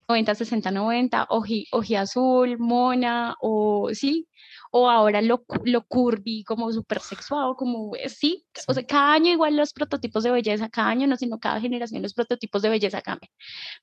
[0.09, 4.29] 90, oji, azul, mona, o sí,
[4.71, 9.33] o ahora lo, lo curvy, como súper sexuado, como eh, sí, o sea, cada año
[9.33, 13.03] igual los prototipos de belleza, cada año no, sino cada generación los prototipos de belleza
[13.03, 13.31] cambian.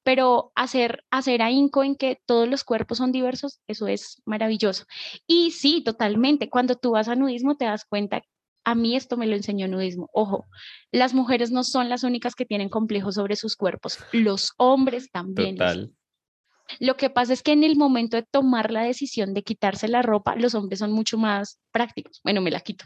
[0.04, 4.86] Pero hacer, hacer ahínco en que todos los cuerpos son diversos, eso es maravilloso.
[5.28, 8.22] Y sí, totalmente, cuando tú vas a nudismo te das cuenta
[8.66, 10.10] a mí esto me lo enseñó nudismo.
[10.14, 10.48] Ojo,
[10.92, 15.58] las mujeres no son las únicas que tienen complejos sobre sus cuerpos, los hombres también.
[15.58, 15.94] Total.
[16.80, 20.02] Lo que pasa es que en el momento de tomar la decisión de quitarse la
[20.02, 22.22] ropa, los hombres son mucho más prácticos.
[22.24, 22.86] Bueno, me la quito.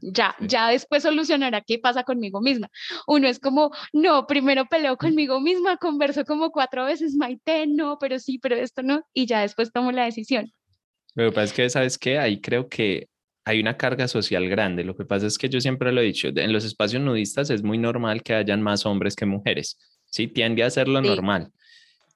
[0.00, 2.70] Ya, ya después solucionará qué pasa conmigo misma.
[3.06, 8.18] Uno es como, no, primero peleo conmigo misma, converso como cuatro veces, Maite, no, pero
[8.18, 10.50] sí, pero esto no, y ya después tomo la decisión.
[11.14, 12.18] Lo que pasa es que, ¿sabes qué?
[12.18, 13.08] Ahí creo que
[13.44, 14.84] hay una carga social grande.
[14.84, 17.62] Lo que pasa es que yo siempre lo he dicho, en los espacios nudistas es
[17.62, 20.28] muy normal que hayan más hombres que mujeres, ¿sí?
[20.28, 21.50] Tiende a ser lo normal.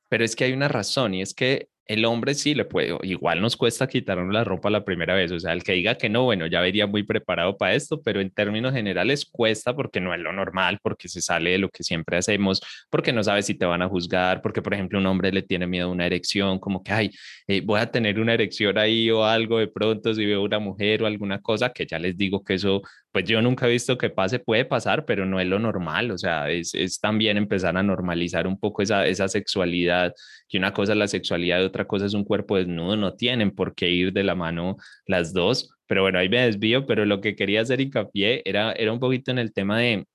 [0.09, 3.40] Pero es que hay una razón y es que el hombre sí le puede, igual
[3.40, 6.24] nos cuesta quitarnos la ropa la primera vez, o sea, el que diga que no,
[6.24, 10.20] bueno, ya vería muy preparado para esto, pero en términos generales cuesta porque no es
[10.20, 13.64] lo normal, porque se sale de lo que siempre hacemos, porque no sabes si te
[13.64, 16.83] van a juzgar, porque por ejemplo un hombre le tiene miedo a una erección, como
[16.83, 17.11] que, ay,
[17.46, 21.03] eh, voy a tener una erección ahí o algo de pronto si veo una mujer
[21.03, 24.11] o alguna cosa, que ya les digo que eso pues yo nunca he visto que
[24.11, 27.83] pase, puede pasar, pero no es lo normal, o sea, es, es también empezar a
[27.83, 30.12] normalizar un poco esa, esa sexualidad,
[30.48, 33.51] que una cosa es la sexualidad y otra cosa es un cuerpo desnudo, no tienen
[33.51, 37.21] por qué ir de la mano las dos, pero bueno, ahí me desvío, pero lo
[37.21, 40.07] que quería hacer hincapié era, era un poquito en el tema de,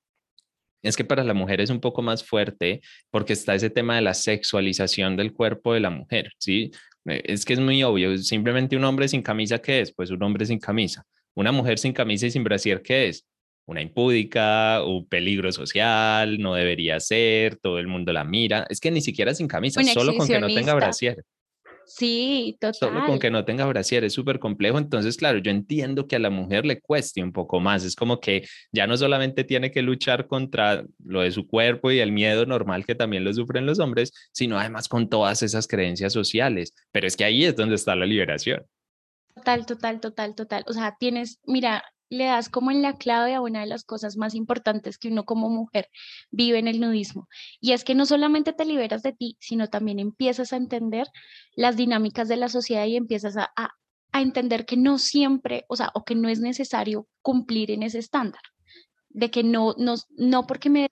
[0.83, 4.01] es que para la mujer es un poco más fuerte porque está ese tema de
[4.01, 6.71] la sexualización del cuerpo de la mujer, ¿sí?
[7.05, 9.93] Eh, es que es muy obvio, simplemente un hombre sin camisa, ¿qué es?
[9.93, 11.03] Pues un hombre sin camisa.
[11.35, 13.25] Una mujer sin camisa y sin brasier, ¿qué es?
[13.65, 18.67] Una impúdica, un peligro social, no debería ser, todo el mundo la mira.
[18.69, 21.23] Es que ni siquiera sin camisa, solo con que no tenga brasier.
[21.85, 22.73] Sí, total.
[22.73, 24.77] Solo con que no tenga brasier es súper complejo.
[24.77, 27.83] Entonces, claro, yo entiendo que a la mujer le cueste un poco más.
[27.83, 31.99] Es como que ya no solamente tiene que luchar contra lo de su cuerpo y
[31.99, 36.13] el miedo normal que también lo sufren los hombres, sino además con todas esas creencias
[36.13, 36.73] sociales.
[36.91, 38.63] Pero es que ahí es donde está la liberación.
[39.35, 40.63] Total, total, total, total.
[40.67, 44.17] O sea, tienes, mira, le das como en la clave a una de las cosas
[44.17, 45.89] más importantes que uno como mujer
[46.31, 47.27] vive en el nudismo.
[47.59, 51.07] Y es que no solamente te liberas de ti, sino también empiezas a entender
[51.55, 53.71] las dinámicas de la sociedad y empiezas a, a,
[54.21, 58.41] entender que no siempre, o sea, o que no es necesario cumplir en ese estándar.
[59.09, 60.89] De que no, no, no porque me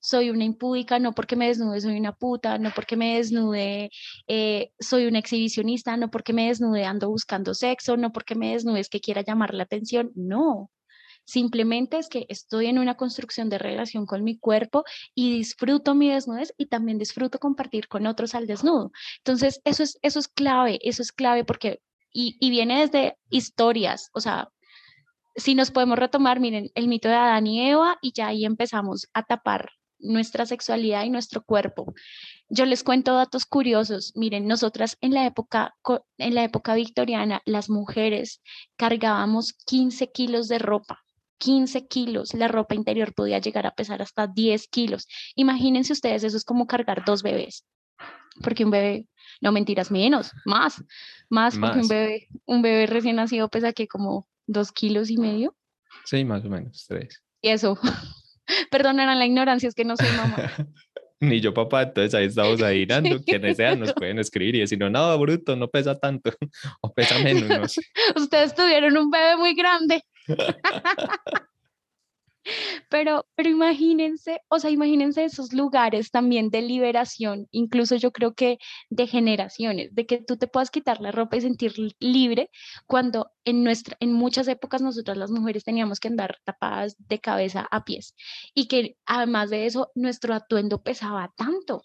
[0.00, 3.90] soy una impúdica, no porque me desnude soy una puta, no porque me desnude
[4.26, 8.80] eh, soy una exhibicionista, no porque me desnude ando buscando sexo, no porque me desnude
[8.80, 10.70] es que quiera llamar la atención, no.
[11.26, 16.10] Simplemente es que estoy en una construcción de relación con mi cuerpo y disfruto mi
[16.10, 18.92] desnudez y también disfruto compartir con otros al desnudo.
[19.18, 21.80] Entonces, eso es, eso es clave, eso es clave porque,
[22.12, 24.50] y, y viene desde historias, o sea,
[25.36, 29.08] si nos podemos retomar, miren, el mito de Adán y Eva y ya ahí empezamos
[29.14, 31.94] a tapar nuestra sexualidad y nuestro cuerpo.
[32.48, 34.12] Yo les cuento datos curiosos.
[34.14, 35.74] Miren, nosotras en la época,
[36.18, 38.42] en la época victoriana, las mujeres
[38.76, 41.00] cargábamos 15 kilos de ropa.
[41.38, 45.08] 15 kilos, la ropa interior podía llegar a pesar hasta 10 kilos.
[45.34, 47.66] Imagínense ustedes, eso es como cargar dos bebés,
[48.42, 49.08] porque un bebé,
[49.42, 50.82] no mentiras, menos, más,
[51.28, 55.54] más, porque un bebé, un bebé recién nacido pesa que como dos kilos y medio.
[56.04, 57.22] Sí, más o menos, tres.
[57.40, 57.78] Y eso,
[58.70, 60.36] perdonen la ignorancia, es que no soy mamá.
[61.20, 63.22] Ni yo, papá, entonces ahí estamos ahí dando.
[63.22, 66.30] Quienes sean nos pueden escribir y decir, no, no, bruto, no pesa tanto,
[66.80, 67.82] o pesa menos, no sé.
[68.16, 70.02] Ustedes tuvieron un bebé muy grande.
[72.90, 78.58] Pero, pero imagínense, o sea, imagínense esos lugares también de liberación, incluso yo creo que
[78.90, 82.50] de generaciones, de que tú te puedas quitar la ropa y sentir libre
[82.86, 87.66] cuando en nuestra, en muchas épocas nosotras las mujeres teníamos que andar tapadas de cabeza
[87.70, 88.14] a pies
[88.54, 91.82] y que además de eso nuestro atuendo pesaba tanto.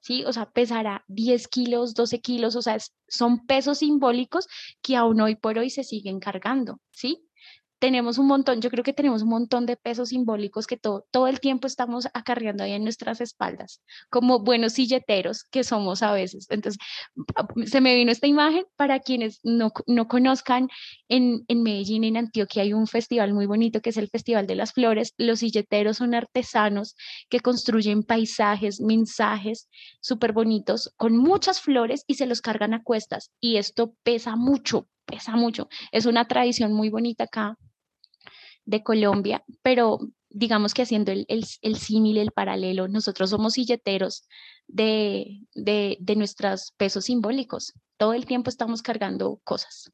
[0.00, 0.24] ¿sí?
[0.24, 4.46] O sea, pesará 10 kilos, 12 kilos, o sea, son pesos simbólicos
[4.82, 7.29] que aún hoy por hoy se siguen cargando, ¿sí?
[7.80, 11.26] Tenemos un montón, yo creo que tenemos un montón de pesos simbólicos que todo, todo
[11.28, 16.46] el tiempo estamos acarreando ahí en nuestras espaldas, como buenos silleteros que somos a veces.
[16.50, 16.78] Entonces,
[17.66, 20.68] se me vino esta imagen para quienes no, no conozcan,
[21.08, 24.56] en, en Medellín, en Antioquia, hay un festival muy bonito que es el Festival de
[24.56, 25.14] las Flores.
[25.16, 26.96] Los silleteros son artesanos
[27.30, 29.68] que construyen paisajes, mensajes
[30.00, 33.30] súper bonitos con muchas flores y se los cargan a cuestas.
[33.40, 35.68] Y esto pesa mucho, pesa mucho.
[35.92, 37.56] Es una tradición muy bonita acá
[38.70, 44.22] de Colombia, pero digamos que haciendo el, el, el símil, el paralelo, nosotros somos silleteros
[44.68, 47.72] de, de, de nuestros pesos simbólicos.
[47.96, 49.90] Todo el tiempo estamos cargando cosas.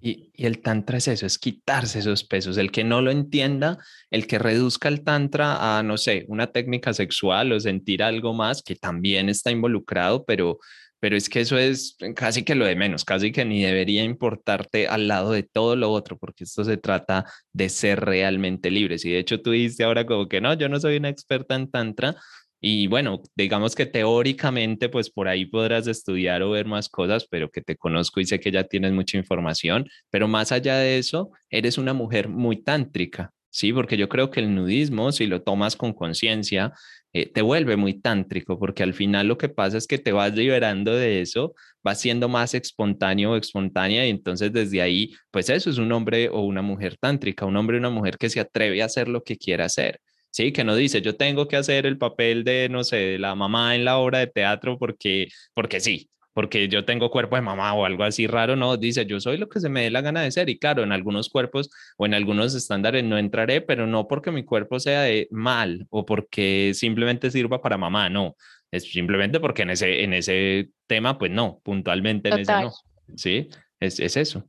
[0.00, 2.58] Y, y, el tantra es eso, es quitarse esos pesos.
[2.58, 3.78] El que no lo entienda,
[4.10, 8.62] el que reduzca el tantra a, no sé, una técnica sexual o sentir algo más,
[8.62, 10.60] que también está involucrado, pero,
[11.00, 14.88] pero es que eso es casi que lo de menos, casi que ni debería importarte
[14.88, 19.04] al lado de todo lo otro, porque esto se trata de ser realmente libres.
[19.04, 21.70] Y de hecho tú dices ahora como que no, yo no soy una experta en
[21.70, 22.16] tantra,
[22.60, 27.50] y bueno, digamos que teóricamente, pues por ahí podrás estudiar o ver más cosas, pero
[27.50, 31.30] que te conozco y sé que ya tienes mucha información, pero más allá de eso,
[31.50, 33.72] eres una mujer muy tántrica, ¿sí?
[33.72, 36.72] Porque yo creo que el nudismo, si lo tomas con conciencia,
[37.12, 40.34] eh, te vuelve muy tántrico, porque al final lo que pasa es que te vas
[40.34, 45.70] liberando de eso, vas siendo más espontáneo o espontánea, y entonces desde ahí, pues eso
[45.70, 48.82] es un hombre o una mujer tántrica, un hombre o una mujer que se atreve
[48.82, 50.00] a hacer lo que quiera hacer.
[50.30, 53.34] Sí, que no dice, yo tengo que hacer el papel de, no sé, de la
[53.34, 57.72] mamá en la obra de teatro porque, porque sí, porque yo tengo cuerpo de mamá
[57.72, 60.20] o algo así raro, no, dice, yo soy lo que se me dé la gana
[60.20, 60.50] de ser.
[60.50, 64.44] Y claro, en algunos cuerpos o en algunos estándares no entraré, pero no porque mi
[64.44, 68.36] cuerpo sea de mal o porque simplemente sirva para mamá, no.
[68.70, 72.70] Es simplemente porque en ese, en ese tema, pues no, puntualmente en ese no.
[73.16, 73.48] Sí,
[73.80, 74.46] es, es eso.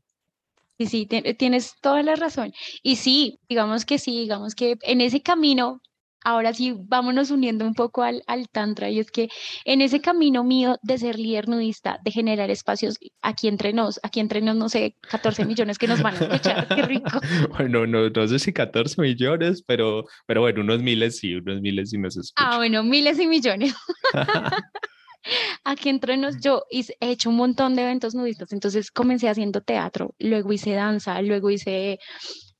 [0.77, 2.51] Sí, sí, tienes toda la razón.
[2.83, 5.81] Y sí, digamos que sí, digamos que en ese camino,
[6.23, 9.29] ahora sí, vámonos uniendo un poco al, al Tantra, y es que
[9.65, 14.19] en ese camino mío de ser líder nudista, de generar espacios aquí entre nos, aquí
[14.19, 17.19] entre nos, no sé, 14 millones que nos van a escuchar, qué rico.
[17.57, 21.89] Bueno, no, no sé si 14 millones, pero, pero bueno, unos miles sí, unos miles
[21.89, 22.47] sí nos escuchan.
[22.53, 23.73] Ah, bueno, miles y millones.
[25.63, 30.15] Aquí entre nos, yo he hecho un montón de eventos nudistas, entonces comencé haciendo teatro,
[30.19, 31.99] luego hice danza, luego hice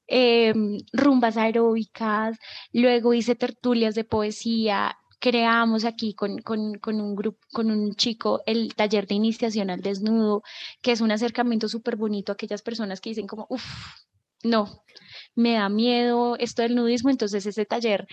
[0.08, 2.38] em, rumbas aeróbicas,
[2.74, 8.42] luego hice tertulias de poesía, creamos aquí con, con, con, un grupo, con un chico,
[8.46, 10.44] el taller de iniciación al desnudo,
[10.82, 13.66] que es un acercamiento súper bonito a aquellas personas que dicen como, uff,
[14.44, 14.84] no,
[15.36, 18.08] me da miedo esto del nudismo, entonces ese taller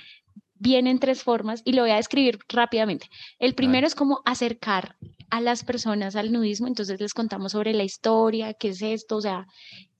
[0.54, 3.08] viene en tres formas y lo voy a describir rápidamente.
[3.38, 4.96] El primero es como acercar
[5.30, 9.20] a las personas al nudismo, entonces les contamos sobre la historia, qué es esto, o
[9.20, 9.46] sea,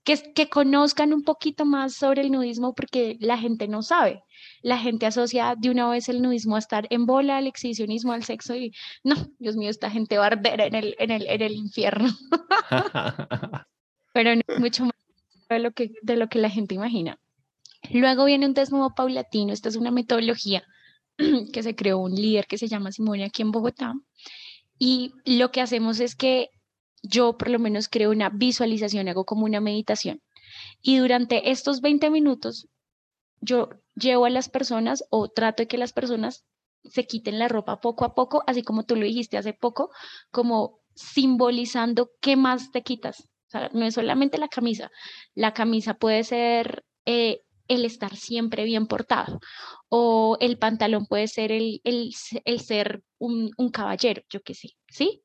[0.05, 4.23] que, que conozcan un poquito más sobre el nudismo porque la gente no sabe.
[4.63, 8.25] La gente asocia de una vez el nudismo a estar en bola, al exhibicionismo, al
[8.25, 12.11] sexo y no, Dios mío, esta gente barbera en el, en el, en el infierno.
[14.13, 14.95] Pero no es mucho más
[15.49, 17.19] de lo que, de lo que la gente imagina.
[17.91, 19.53] Luego viene un desnudo paulatino.
[19.53, 20.65] Esta es una metodología
[21.53, 23.95] que se creó un líder que se llama Simone aquí en Bogotá.
[24.79, 26.51] Y lo que hacemos es que
[27.05, 30.23] yo por lo menos creo una visualización, hago como una meditación.
[30.81, 32.69] Y durante estos 20 minutos
[33.41, 36.45] yo llevo a las personas o trato de que las personas
[36.85, 39.91] se quiten la ropa poco a poco, así como tú lo dijiste hace poco,
[40.31, 43.21] como simbolizando qué más te quitas.
[43.21, 44.91] O sea, no es solamente la camisa.
[45.35, 49.41] La camisa puede ser eh, el estar siempre bien portado
[49.89, 52.13] o el pantalón puede ser el, el,
[52.45, 55.23] el ser un, un, caballero, yo qué sé, ¿sí?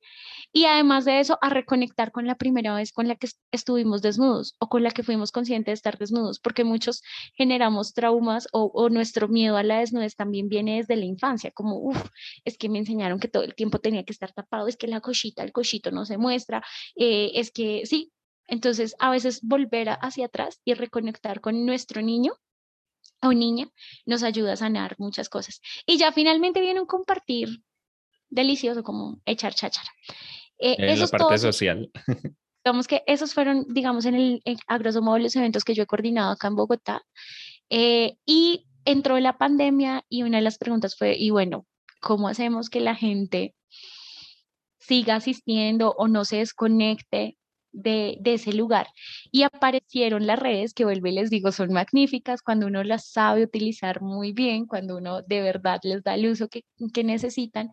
[0.53, 4.55] Y además de eso, a reconectar con la primera vez con la que estuvimos desnudos
[4.59, 7.01] o con la que fuimos conscientes de estar desnudos, porque muchos
[7.35, 11.77] generamos traumas o, o nuestro miedo a la desnudez también viene desde la infancia, como,
[11.77, 12.09] uff,
[12.45, 15.01] es que me enseñaron que todo el tiempo tenía que estar tapado, es que la
[15.01, 16.63] cochita, el cochito no se muestra,
[16.95, 18.11] eh, es que sí,
[18.49, 22.33] entonces, a veces volver hacia atrás y reconectar con nuestro niño
[23.21, 23.69] o niña
[24.05, 25.61] nos ayuda a sanar muchas cosas.
[25.85, 27.61] Y ya finalmente viene un compartir
[28.29, 29.89] delicioso como echar cháchara.
[30.57, 31.91] Eh, en la parte social.
[32.63, 35.87] Digamos que esos fueron, digamos, en el, a grosso modo, los eventos que yo he
[35.87, 37.01] coordinado acá en Bogotá.
[37.69, 41.65] Eh, y entró la pandemia y una de las preguntas fue, y bueno,
[42.01, 43.55] ¿cómo hacemos que la gente
[44.77, 47.37] siga asistiendo o no se desconecte
[47.71, 48.87] de, de, ese lugar.
[49.31, 53.43] Y aparecieron las redes que vuelvo y les digo, son magníficas cuando uno las sabe
[53.43, 57.71] utilizar muy bien, cuando uno de verdad les da el uso que, que necesitan.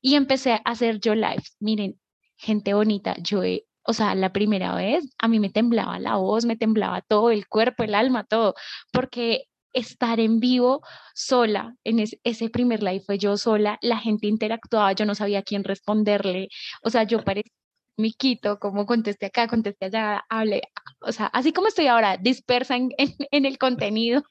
[0.00, 1.42] Y empecé a hacer yo live.
[1.60, 1.98] Miren,
[2.36, 6.44] gente bonita, yo he, o sea, la primera vez a mí me temblaba la voz,
[6.46, 8.54] me temblaba todo, el cuerpo, el alma, todo,
[8.92, 10.82] porque estar en vivo
[11.14, 15.64] sola, en ese primer live fue yo sola, la gente interactuaba, yo no sabía quién
[15.64, 16.48] responderle,
[16.82, 17.52] o sea, yo parecía
[17.96, 20.62] Miquito, como contesté acá, contesté allá, hable,
[21.00, 24.22] o sea, así como estoy ahora, dispersa en, en, el contenido.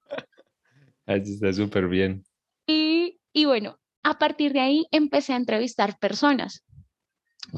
[1.06, 2.22] Así está súper bien.
[2.66, 6.64] Y, y bueno, a partir de ahí empecé a entrevistar personas.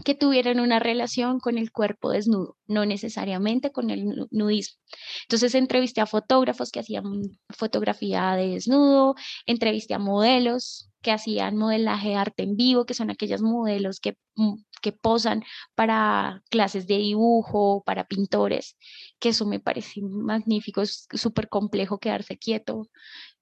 [0.04, 4.78] que tuvieran una relación con el cuerpo desnudo, no necesariamente con el nudismo.
[5.22, 7.04] Entonces entrevisté a fotógrafos que hacían
[7.48, 13.10] fotografía de desnudo, entrevisté a modelos que hacían modelaje de arte en vivo, que son
[13.10, 18.76] aquellos modelos que, mm, que posan para clases de dibujo, para pintores,
[19.18, 22.88] que eso me parece magnífico, es súper complejo quedarse quieto.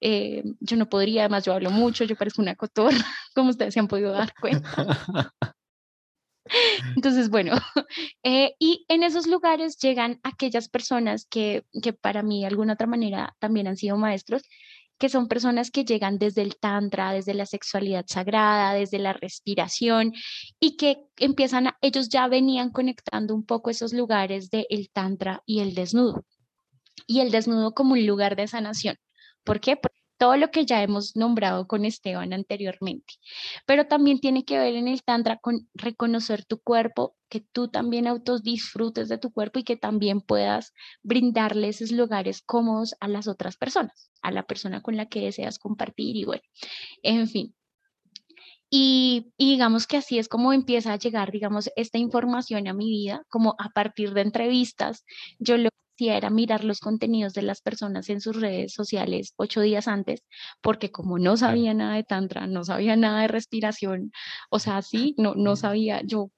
[0.01, 2.97] Eh, yo no podría, además yo hablo mucho, yo parezco una cotorra,
[3.34, 5.32] como ustedes se han podido dar cuenta.
[6.97, 7.53] Entonces, bueno,
[8.22, 12.86] eh, y en esos lugares llegan aquellas personas que, que para mí de alguna otra
[12.86, 14.43] manera también han sido maestros,
[14.99, 20.12] que son personas que llegan desde el tantra, desde la sexualidad sagrada, desde la respiración
[20.61, 25.42] y que empiezan, a, ellos ya venían conectando un poco esos lugares del el tantra
[25.46, 26.24] y el desnudo.
[27.07, 28.96] Y el desnudo como un lugar de sanación.
[29.44, 29.76] ¿Por qué?
[29.76, 33.14] Porque todo lo que ya hemos nombrado con Esteban anteriormente.
[33.66, 38.06] Pero también tiene que ver en el Tantra con reconocer tu cuerpo, que tú también
[38.06, 43.28] autos disfrutes de tu cuerpo y que también puedas brindarle esos lugares cómodos a las
[43.28, 46.42] otras personas, a la persona con la que deseas compartir y bueno,
[47.02, 47.54] en fin.
[48.70, 52.90] Y, y, digamos que así es como empieza a llegar, digamos, esta información a mi
[52.90, 55.06] vida, como a partir de entrevistas.
[55.38, 55.70] Yo lo
[56.07, 60.24] era mirar los contenidos de las personas en sus redes sociales ocho días antes,
[60.61, 64.12] porque como no sabía nada de tantra, no sabía nada de respiración,
[64.51, 66.30] o sea, sí, no, no sabía, yo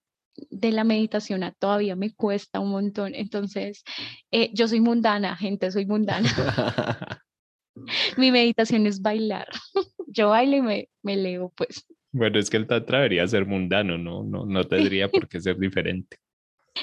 [0.50, 3.84] de la meditación a todavía me cuesta un montón, entonces
[4.30, 6.28] eh, yo soy mundana, gente, soy mundana.
[8.16, 9.48] Mi meditación es bailar,
[10.06, 11.86] yo bailo y me, me leo, pues.
[12.12, 15.56] Bueno, es que el tantra debería ser mundano, no, no, no tendría por qué ser
[15.58, 16.16] diferente.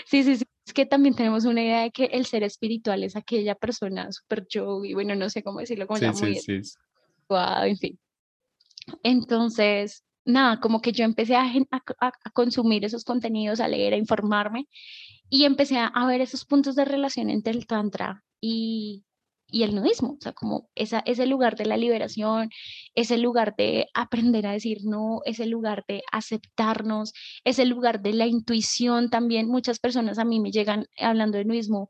[0.06, 3.16] Sí, sí, sí, es que también tenemos una idea de que el ser espiritual es
[3.16, 6.78] aquella persona súper yo y bueno, no sé cómo decirlo, como sí, muy sí, sí.
[7.64, 8.00] en fin.
[9.02, 13.98] Entonces, nada, como que yo empecé a, a, a, consumir esos contenidos, a leer, a
[13.98, 14.68] informarme
[15.30, 19.06] y empecé a ver esos puntos de relación entre el tantra y,
[19.50, 22.50] y el nudismo, o sea, como esa, ese lugar de la liberación,
[22.96, 28.28] ese lugar de aprender a decir no, ese lugar de aceptarnos, ese lugar de la
[28.28, 29.48] intuición también.
[29.48, 31.90] Muchas personas a mí me llegan hablando de nudismo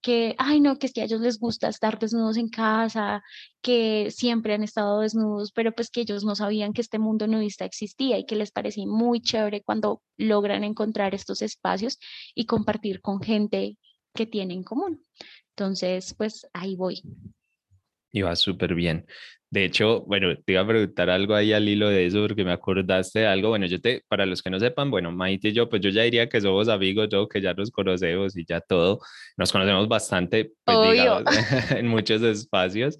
[0.00, 3.22] que, ay no, que es que a ellos les gusta estar desnudos en casa,
[3.62, 7.64] que siempre han estado desnudos, pero pues que ellos no sabían que este mundo nudista
[7.64, 11.98] existía y que les parecía muy chévere cuando logran encontrar estos espacios
[12.34, 13.76] y compartir con gente
[14.14, 15.04] que tienen en común.
[15.58, 17.02] Entonces, pues ahí voy.
[18.12, 19.04] Y va súper bien.
[19.50, 22.52] De hecho, bueno, te iba a preguntar algo ahí al hilo de eso porque me
[22.52, 23.48] acordaste de algo.
[23.48, 26.02] Bueno, yo te, para los que no sepan, bueno, Maite y yo, pues yo ya
[26.02, 29.00] diría que somos amigos, yo que ya nos conocemos y ya todo,
[29.36, 31.24] nos conocemos bastante, pues digamos,
[31.70, 32.96] en muchos espacios,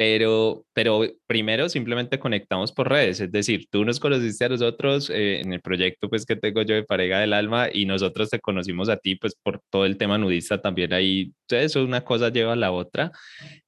[0.00, 5.42] pero, pero primero simplemente conectamos por redes, es decir, tú nos conociste a nosotros eh,
[5.42, 8.88] en el proyecto pues que tengo yo de Pareja del Alma y nosotros te conocimos
[8.88, 12.56] a ti pues por todo el tema nudista también ahí, entonces una cosa lleva a
[12.56, 13.12] la otra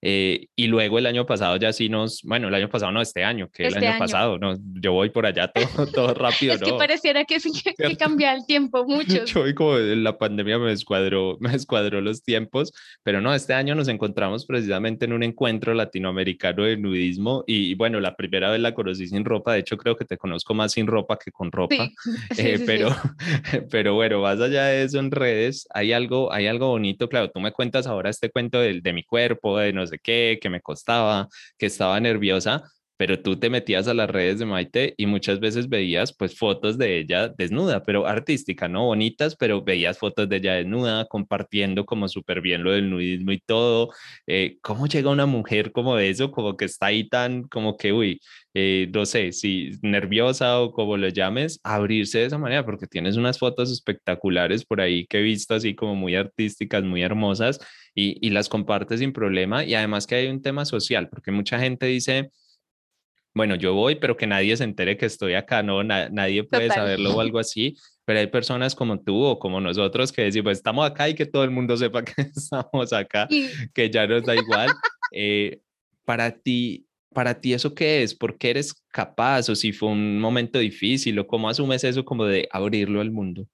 [0.00, 3.24] eh, y luego el año pasado ya sí nos, bueno, el año pasado no, este
[3.24, 6.54] año, que el este año, pasado, no, yo voy por allá todo, todo rápido.
[6.54, 9.22] es que pareciera que, que, que cambia el tiempo mucho.
[9.26, 12.72] Yo y como la pandemia me escuadró, me escuadró los tiempos,
[13.02, 17.74] pero no, este año nos encontramos precisamente en un encuentro latinoamericano americano de nudismo y
[17.74, 20.72] bueno, la primera vez la conocí sin ropa, de hecho creo que te conozco más
[20.72, 21.88] sin ropa que con ropa,
[22.38, 22.88] eh, pero,
[23.70, 27.40] pero bueno, más allá de eso en redes, hay algo, hay algo bonito, claro, tú
[27.40, 30.60] me cuentas ahora este cuento de, de mi cuerpo, de no sé qué, que me
[30.60, 32.62] costaba, que estaba nerviosa,
[33.02, 36.78] pero tú te metías a las redes de Maite y muchas veces veías pues fotos
[36.78, 38.84] de ella desnuda, pero artística, ¿no?
[38.86, 43.40] Bonitas, pero veías fotos de ella desnuda, compartiendo como súper bien lo del nudismo y
[43.40, 43.90] todo.
[44.28, 47.92] Eh, ¿Cómo llega una mujer como de eso, como que está ahí tan, como que,
[47.92, 48.20] uy,
[48.54, 53.16] eh, no sé, si nerviosa o como lo llames, abrirse de esa manera, porque tienes
[53.16, 57.58] unas fotos espectaculares por ahí que he visto así como muy artísticas, muy hermosas
[57.96, 59.64] y, y las compartes sin problema.
[59.64, 62.30] Y además que hay un tema social, porque mucha gente dice
[63.34, 67.14] bueno, yo voy, pero que nadie se entere que estoy acá, no, nadie puede saberlo
[67.14, 70.88] o algo así, pero hay personas como tú o como nosotros que decimos, pues estamos
[70.88, 73.28] acá y que todo el mundo sepa que estamos acá,
[73.72, 74.70] que ya nos da igual.
[75.12, 75.60] Eh,
[76.04, 78.14] para ti, para ti eso qué es?
[78.14, 79.48] ¿Por qué eres capaz?
[79.48, 83.46] O si fue un momento difícil o cómo asumes eso como de abrirlo al mundo.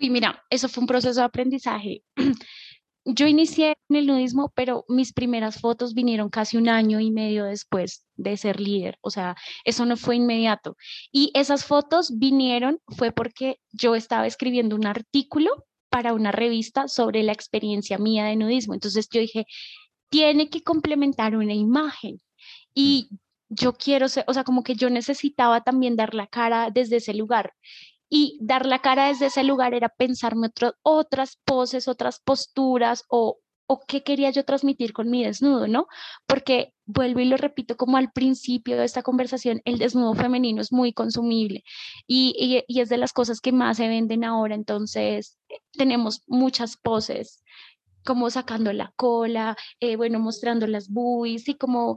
[0.00, 2.02] Uy, mira, eso fue un proceso de aprendizaje.
[3.04, 7.44] yo inicié en el nudismo, pero mis primeras fotos vinieron casi un año y medio
[7.44, 10.76] después de ser líder, o sea, eso no fue inmediato.
[11.12, 17.22] Y esas fotos vinieron fue porque yo estaba escribiendo un artículo para una revista sobre
[17.22, 18.74] la experiencia mía de nudismo.
[18.74, 19.46] Entonces yo dije,
[20.08, 22.20] tiene que complementar una imagen.
[22.74, 23.08] Y
[23.48, 27.14] yo quiero ser, o sea, como que yo necesitaba también dar la cara desde ese
[27.14, 27.52] lugar.
[28.08, 30.50] Y dar la cara desde ese lugar era pensarme
[30.82, 35.86] otras poses, otras posturas o, o qué quería yo transmitir con mi desnudo, ¿no?
[36.26, 40.72] Porque vuelvo y lo repito como al principio de esta conversación, el desnudo femenino es
[40.72, 41.64] muy consumible
[42.06, 46.76] y, y, es de las cosas que más se venden ahora, entonces eh, tenemos muchas
[46.76, 47.42] poses
[48.04, 51.96] como sacando la cola, eh, bueno, mostrando las boobies y como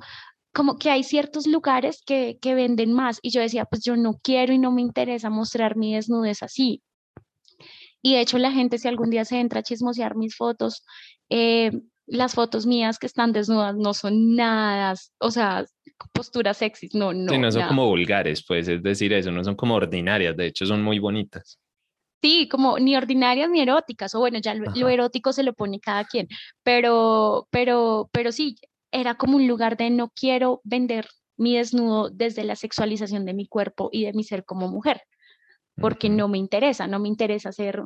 [0.58, 4.16] como que hay ciertos lugares que, que venden más y yo decía, pues yo no
[4.24, 6.82] quiero y no me interesa mostrar mi desnudez así.
[8.02, 10.84] Y de hecho la gente si algún día se entra a chismosear mis fotos,
[11.30, 11.72] eh,
[12.08, 15.64] las fotos mías que están desnudas no son nada, o sea,
[16.12, 17.32] posturas sexys, no, no.
[17.32, 20.66] Sí, no son como vulgares, pues, es decir, eso, no son como ordinarias, de hecho
[20.66, 21.60] son muy bonitas.
[22.20, 26.06] Sí, como ni ordinarias ni eróticas, o bueno, ya lo, erótico se lo pone cada
[26.06, 26.28] quien,
[26.64, 28.56] pero, pero, pero sí,
[28.92, 31.08] era como un lugar de no quiero vender
[31.38, 35.02] mi desnudo desde la sexualización de mi cuerpo y de mi ser como mujer,
[35.76, 37.84] porque no me interesa, no me interesa hacer,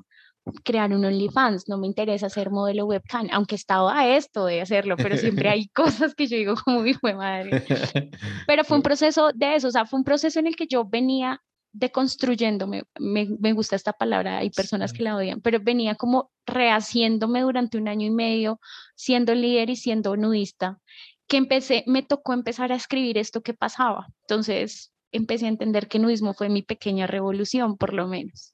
[0.64, 4.96] crear un OnlyFans, no me interesa ser modelo webcam, aunque estaba a esto de hacerlo,
[4.96, 7.64] pero siempre hay cosas que yo digo como mi madre.
[8.48, 10.86] Pero fue un proceso de eso, o sea, fue un proceso en el que yo
[10.86, 11.42] venía
[11.74, 17.42] deconstruyéndome, me, me gusta esta palabra, hay personas que la odian, pero venía como rehaciéndome
[17.42, 18.60] durante un año y medio,
[18.96, 20.80] siendo líder y siendo nudista,
[21.28, 24.08] que empecé, me tocó empezar a escribir esto que pasaba.
[24.24, 28.54] Entonces empecé a entender que nudismo fue mi pequeña revolución, por lo menos.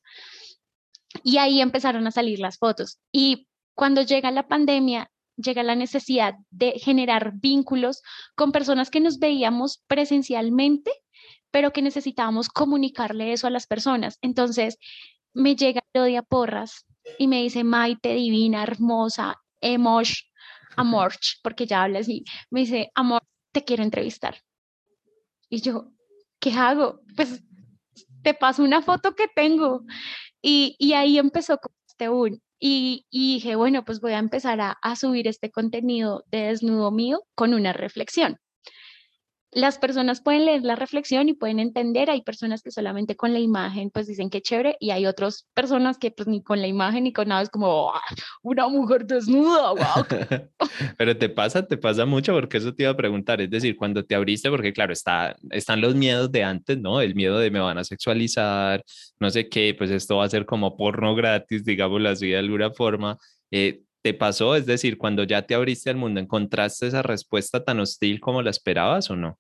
[1.24, 3.00] Y ahí empezaron a salir las fotos.
[3.12, 8.02] Y cuando llega la pandemia, llega la necesidad de generar vínculos
[8.36, 10.92] con personas que nos veíamos presencialmente,
[11.52, 14.18] pero que necesitábamos comunicarle eso a las personas.
[14.22, 14.78] Entonces
[15.34, 16.86] me llega Claudia Porras
[17.18, 20.24] y me dice, Maite, divina, hermosa, emosh,
[20.76, 23.22] amorch, porque ya habla así, me dice, amor,
[23.52, 24.42] te quiero entrevistar.
[25.50, 25.92] Y yo,
[26.40, 27.02] ¿qué hago?
[27.16, 27.42] Pues
[28.22, 29.84] te paso una foto que tengo.
[30.42, 32.42] Y, y ahí empezó con este un.
[32.60, 36.92] Y, y, dije, bueno, pues voy a empezar a, a subir este contenido de desnudo
[36.92, 38.38] mío con una reflexión
[39.52, 43.40] las personas pueden leer la reflexión y pueden entender, hay personas que solamente con la
[43.40, 47.06] imagen pues dicen que chévere y hay otras personas que pues ni con la imagen
[47.06, 47.94] ni con nada es como
[48.44, 50.06] una mujer desnuda, wow.
[50.98, 54.04] Pero te pasa, te pasa mucho porque eso te iba a preguntar, es decir, cuando
[54.04, 57.00] te abriste, porque claro, está, están los miedos de antes, ¿no?
[57.02, 58.84] El miedo de me van a sexualizar,
[59.20, 62.72] no sé qué, pues esto va a ser como porno gratis, digámoslo así de alguna
[62.72, 63.18] forma.
[63.52, 64.56] Eh, ¿Te pasó?
[64.56, 68.52] Es decir, cuando ya te abriste al mundo, ¿encontraste esa respuesta tan hostil como la
[68.52, 69.40] esperabas o no?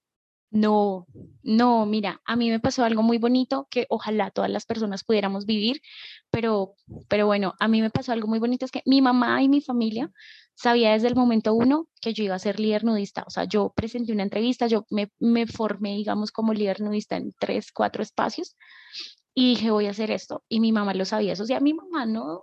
[0.49, 1.05] No,
[1.43, 5.45] no, mira, a mí me pasó algo muy bonito que ojalá todas las personas pudiéramos
[5.45, 5.82] vivir,
[6.32, 6.76] pero,
[7.10, 9.60] pero bueno, a mí me pasó algo muy bonito, es que mi mamá y mi
[9.60, 10.10] familia
[10.55, 13.74] sabía desde el momento uno que yo iba a ser líder nudista, o sea, yo
[13.76, 18.55] presenté una entrevista, yo me, me formé, digamos, como líder nudista en tres, cuatro espacios
[19.34, 21.74] y dije, voy a hacer esto, y mi mamá lo sabía, eso o sea, mi
[21.74, 22.41] mamá no,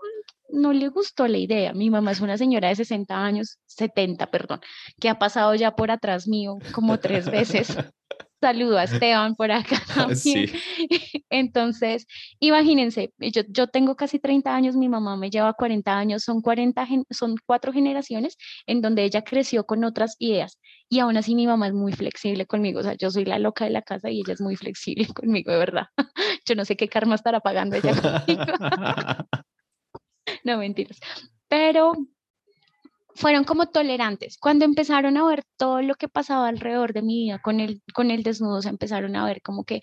[0.55, 1.73] no le gustó la idea.
[1.75, 4.61] Mi mamá es una señora de 60 años, 70, perdón,
[5.01, 7.77] que ha pasado ya por atrás mío como tres veces.
[8.41, 10.51] Saludo a Esteban por acá también.
[11.31, 12.07] Entonces,
[12.41, 16.87] imagínense, yo, yo tengo casi 30 años, mi mamá me lleva 40 años, son 40,
[17.11, 18.37] son cuatro generaciones
[18.67, 20.59] en donde ella creció con otras ideas
[20.91, 23.65] y aún así mi mamá es muy flexible conmigo, o sea, yo soy la loca
[23.65, 25.87] de la casa y ella es muy flexible conmigo, de verdad.
[26.47, 28.45] Yo no sé qué karma estará pagando ella conmigo.
[30.55, 31.01] no mentiras.
[31.49, 31.95] Pero
[33.15, 34.39] fueron como tolerantes.
[34.39, 38.11] Cuando empezaron a ver todo lo que pasaba alrededor de mi vida con el, con
[38.11, 39.83] el desnudo, se empezaron a ver como que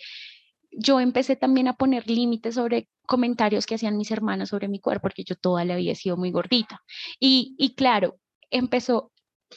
[0.72, 5.04] yo empecé también a poner límites sobre comentarios que hacían mis hermanas sobre mi cuerpo,
[5.04, 6.82] porque yo toda la sido muy gordita.
[7.20, 8.18] Y, y claro,
[8.50, 9.12] empezó,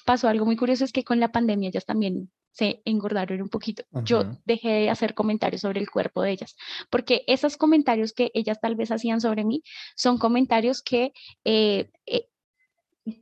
[0.05, 3.82] pasó algo muy curioso, es que con la pandemia ellas también se engordaron un poquito.
[4.05, 6.57] Yo dejé de hacer comentarios sobre el cuerpo de ellas,
[6.88, 9.62] porque esos comentarios que ellas tal vez hacían sobre mí
[9.96, 11.12] son comentarios que
[11.44, 12.28] eh, eh,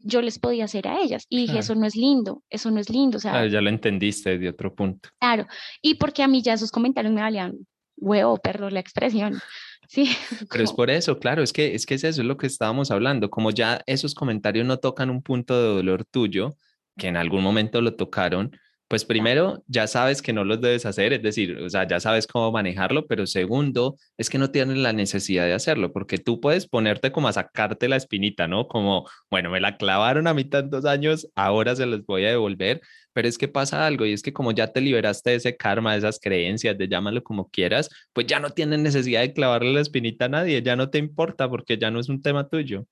[0.03, 1.25] yo les podía hacer a ellas.
[1.31, 3.17] Y dije, eso no es lindo, eso no es lindo.
[3.17, 5.09] O sea, ya lo entendiste de otro punto.
[5.19, 5.47] Claro,
[5.81, 7.67] y porque a mí ya esos comentarios me valían
[7.97, 9.41] huevo, perdón la expresión.
[9.89, 10.09] Sí.
[10.51, 12.91] Pero es por eso, claro, es que, es que es eso, es lo que estábamos
[12.91, 13.29] hablando.
[13.29, 16.55] Como ya esos comentarios no tocan un punto de dolor tuyo,
[16.97, 18.53] que en algún momento lo tocaron,
[18.93, 22.27] pues primero, ya sabes que no los debes hacer, es decir, o sea, ya sabes
[22.27, 26.69] cómo manejarlo, pero segundo, es que no tienes la necesidad de hacerlo, porque tú puedes
[26.69, 28.69] ponerte como a sacarte la espinita, ¿no?
[28.69, 32.83] Como, bueno, me la clavaron a mí tantos años, ahora se los voy a devolver,
[33.15, 35.93] pero es que pasa algo y es que como ya te liberaste de ese karma,
[35.93, 39.81] de esas creencias, de llámalo como quieras, pues ya no tienes necesidad de clavarle la
[39.81, 42.85] espinita a nadie, ya no te importa porque ya no es un tema tuyo.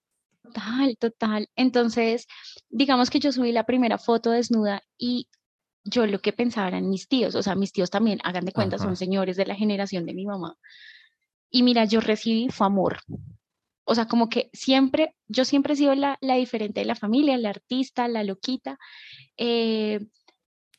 [0.45, 1.49] Total, total.
[1.57, 2.27] Entonces,
[2.71, 5.29] digamos que yo subí la primera foto desnuda y
[5.91, 8.79] yo lo que pensaba eran mis tíos, o sea, mis tíos también, hagan de cuenta,
[8.79, 10.57] son señores de la generación de mi mamá.
[11.51, 13.01] y mira, yo recibí fue amor.
[13.85, 17.37] O sea, como que siempre, yo siempre he sido la, la diferente de la familia,
[17.39, 18.79] la artista, la loquita.
[19.37, 19.99] Eh,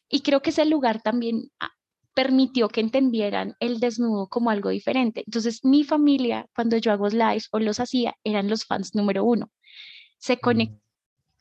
[0.10, 1.72] y creo que ese lugar también ah,
[2.14, 5.24] permitió que entendieran el desnudo como algo diferente.
[5.26, 9.52] Entonces, mi familia, cuando yo hago live o los hacía, eran los fans número uno.
[10.18, 10.81] Se conectaban,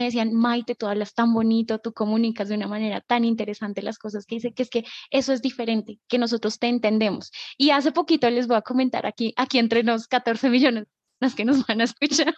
[0.00, 3.98] me decían, Maite, tú hablas tan bonito, tú comunicas de una manera tan interesante las
[3.98, 7.30] cosas que dice que es que eso es diferente, que nosotros te entendemos.
[7.58, 10.86] Y hace poquito les voy a comentar aquí, aquí entre nos 14 millones
[11.20, 12.34] las que nos van a escuchar.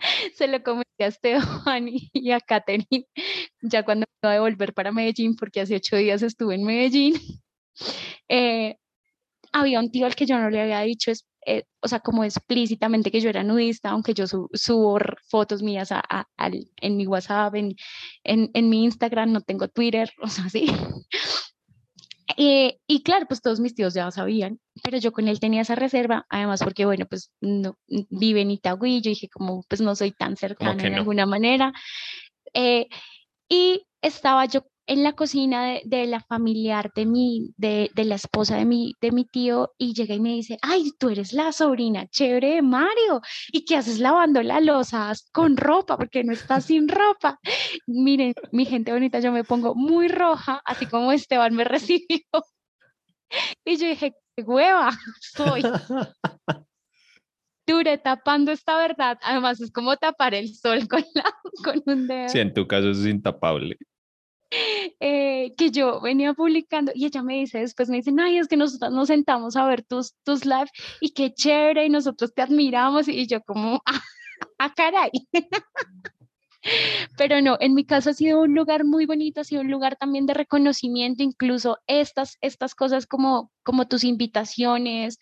[0.34, 3.06] Se lo comenté a Esteban y a Katherine
[3.60, 7.14] ya cuando me iba a volver para Medellín, porque hace ocho días estuve en Medellín.
[8.28, 8.76] Eh,
[9.52, 11.12] había un tío al que yo no le había dicho,
[11.46, 16.28] eh, o sea, como explícitamente que yo era nudista, aunque yo subo fotos mías a,
[16.38, 17.74] en mi WhatsApp, en,
[18.24, 20.66] en, en, mi Instagram, no tengo Twitter, o sea, sí.
[22.36, 25.74] Eh, y claro, pues todos mis tíos ya sabían, pero yo con él tenía esa
[25.74, 30.12] reserva, además porque, bueno, pues no, vive en Itagüí, yo dije como, pues no soy
[30.12, 31.72] tan cercana de alguna manera.
[32.54, 32.88] Eh,
[33.48, 38.56] y estaba yo en la cocina de, la familiar de mi, de, de, la esposa
[38.56, 42.06] de mi, de mi tío y llega y me dice, ay, tú eres la sobrina
[42.08, 43.20] chévere de Mario,
[43.52, 45.96] ¿y qué haces lavando la losa con ropa?
[45.96, 47.38] Porque no estás sin ropa.
[47.86, 52.26] Miren, mi gente bonita, yo me pongo muy roja, así como Esteban me recibió.
[53.64, 55.62] Y yo dije, qué hueva soy.
[57.64, 59.18] Dure tapando esta verdad.
[59.22, 61.24] Además, es como tapar el sol con, la,
[61.62, 62.28] con un dedo.
[62.28, 63.78] Sí, en tu caso es intapable.
[65.00, 68.58] Eh, que yo venía publicando y ella me dice después, me dice, ay, es que
[68.58, 70.68] nosotros nos sentamos a ver tus, tus live
[71.00, 74.00] y qué chévere y nosotros te admiramos y yo como, ah,
[74.58, 75.10] ah caray.
[77.16, 79.96] Pero no, en mi caso ha sido un lugar muy bonito, ha sido un lugar
[79.96, 85.18] también de reconocimiento, incluso estas, estas cosas como, como tus invitaciones,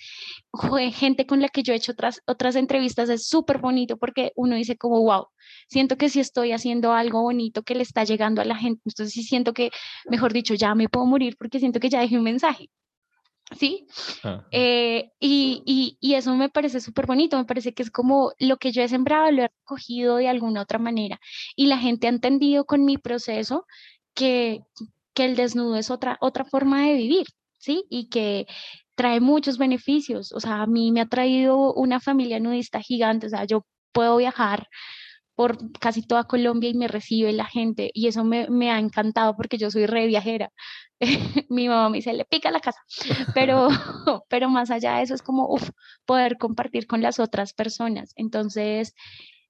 [0.93, 4.55] gente con la que yo he hecho otras, otras entrevistas, es súper bonito porque uno
[4.57, 5.29] dice como, wow,
[5.71, 9.13] siento que si estoy haciendo algo bonito que le está llegando a la gente, entonces
[9.15, 9.71] sí siento que,
[10.07, 12.69] mejor dicho, ya me puedo morir porque siento que ya dejé un mensaje.
[13.59, 13.87] ¿sí?
[14.53, 18.71] Eh, y, y, eso me parece súper bonito, me parece que es como lo que
[18.71, 21.21] yo he sembrado, lo he recogido de alguna otra manera.
[21.57, 23.67] Y la gente ha entendido con mi proceso
[24.15, 24.61] que,
[25.15, 27.27] que el desnudo es otra, otra forma de vivir,
[27.59, 27.85] ¿sí?
[27.91, 28.47] Y que
[28.95, 30.33] trae muchos beneficios.
[30.33, 34.17] O sea, a mí me ha traído una familia nudista gigante, o sea, yo puedo
[34.17, 34.69] viajar
[35.41, 39.57] por casi toda Colombia y me recibe la gente y eso me, ha encantado porque
[39.57, 40.53] yo soy re viajera.
[41.49, 42.79] Mi mamá me dice, le pica la casa,
[43.33, 43.69] pero,
[44.29, 45.49] pero más allá de eso es como
[46.05, 48.13] poder compartir con las otras personas.
[48.17, 48.95] Entonces,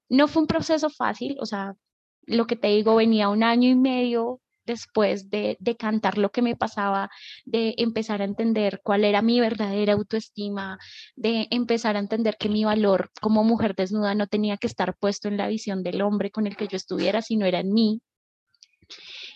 [0.09, 1.75] no fue un proceso fácil, o sea,
[2.23, 6.57] lo que te digo, venía un año y medio después de, cantar lo que me
[6.57, 7.11] pasaba,
[7.45, 10.79] de empezar a entender cuál era mi verdadera autoestima,
[11.17, 15.29] de empezar a entender que mi valor como mujer desnuda no tenía que estar puesto
[15.29, 18.01] en la visión del hombre con el que yo estuviera, sino era en mí.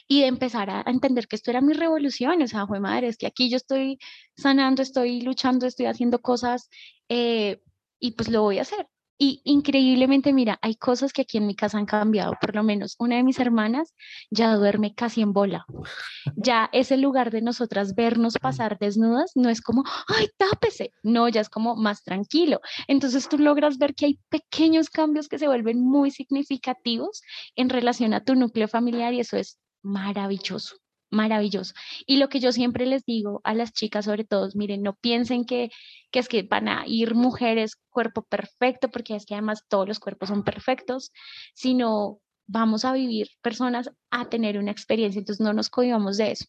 [0.08, 3.16] Y de empezar a, entender que esto era mi revolución, o sea, fue madre, es
[3.16, 3.98] que aquí yo estoy
[4.36, 6.68] sanando, estoy luchando, estoy haciendo cosas
[7.08, 7.60] eh,
[7.98, 8.86] y pues lo voy a hacer.
[9.16, 12.34] Y increíblemente, mira, hay cosas que aquí en mi casa han cambiado.
[12.40, 13.94] Por lo menos una de mis hermanas
[14.30, 15.66] ya duerme casi en bola.
[16.36, 20.92] Ya ese lugar de nosotras vernos pasar desnudas no es como, ay, tápese.
[21.02, 22.60] No, ya es como más tranquilo.
[22.88, 27.22] Entonces tú logras ver que hay pequeños cambios que se vuelven muy significativos
[27.54, 30.76] en relación a tu núcleo familiar y eso es maravilloso
[31.14, 31.74] maravilloso.
[32.06, 35.44] Y lo que yo siempre les digo a las chicas, sobre todo, miren, no piensen
[35.44, 35.70] que,
[36.10, 40.00] que es que van a ir mujeres cuerpo perfecto, porque es que además todos los
[40.00, 41.12] cuerpos son perfectos,
[41.54, 46.46] sino vamos a vivir personas a tener una experiencia, entonces no nos cohibamos de eso.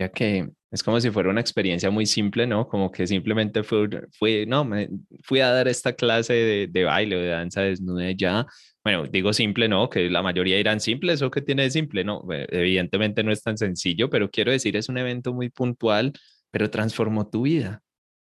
[0.00, 2.66] Mira que es como si fuera una experiencia muy simple, ¿no?
[2.66, 3.86] Como que simplemente fue,
[4.18, 4.88] fue no, me
[5.22, 8.46] fui a dar esta clase de, de baile o de danza desnuda ya,
[8.82, 12.24] bueno, digo simple, no, que la mayoría dirán simple, eso que tiene de simple, no,
[12.30, 16.14] evidentemente no es tan sencillo, pero quiero decir, es un evento muy puntual,
[16.50, 17.82] pero transformó tu vida.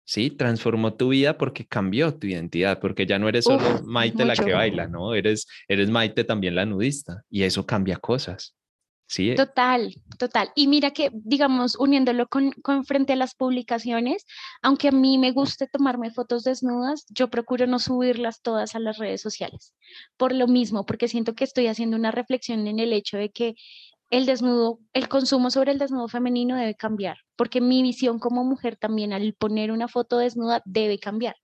[0.03, 4.36] Sí, transformó tu vida porque cambió tu identidad, porque ya no eres solo Maite la
[4.36, 5.14] que baila, ¿no?
[5.14, 8.55] Eres, eres Maite también la nudista y eso cambia cosas.
[9.36, 10.51] Total, total.
[10.55, 14.26] Y mira que, digamos, uniéndolo con, con, frente a las publicaciones,
[14.62, 18.97] aunque a mí me guste tomarme fotos desnudas, yo procuro no subirlas todas a las
[18.97, 19.74] redes sociales.
[20.16, 23.55] Por lo mismo, porque siento que estoy haciendo una reflexión en el hecho de que
[24.12, 28.78] el desnudo, el consumo sobre el desnudo femenino debe cambiar, porque mi visión como mujer
[28.78, 31.36] también al poner una foto desnuda debe cambiar,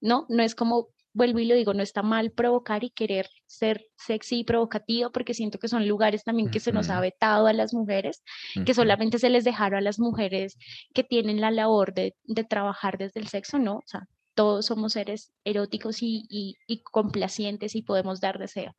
[0.00, 0.26] ¿no?
[0.28, 4.40] No es como vuelvo y lo digo, no está mal provocar y querer ser sexy
[4.40, 7.74] y provocativo, porque siento que son lugares también que se nos ha vetado a las
[7.74, 8.22] mujeres,
[8.64, 10.56] que solamente se les dejaron a las mujeres
[10.94, 13.76] que tienen la labor de, de trabajar desde el sexo, ¿no?
[13.76, 18.74] O sea, todos somos seres eróticos y, y, complacientes y podemos dar deseo.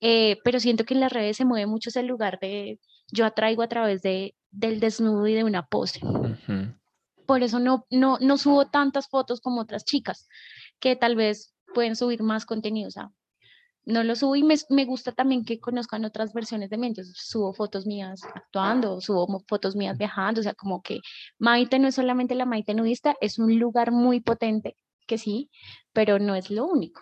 [0.00, 2.80] Eh, pero siento que en las redes se mueve mucho ese lugar de
[3.12, 6.00] yo atraigo a través de, del desnudo y de una pose.
[7.26, 10.28] Por eso no, no, no subo tantas fotos como otras chicas
[10.80, 12.88] que tal vez pueden subir más contenido.
[12.88, 13.10] O sea,
[13.84, 16.88] no lo subo y me, me, gusta también que conozcan otras versiones de mí.
[16.88, 20.40] Entonces subo fotos mías actuando, subo fotos mías viajando.
[20.40, 21.00] O sea, como que
[21.38, 25.50] Maite no es solamente la Maite nudista, es un lugar muy potente que sí,
[25.92, 27.00] pero no es lo único.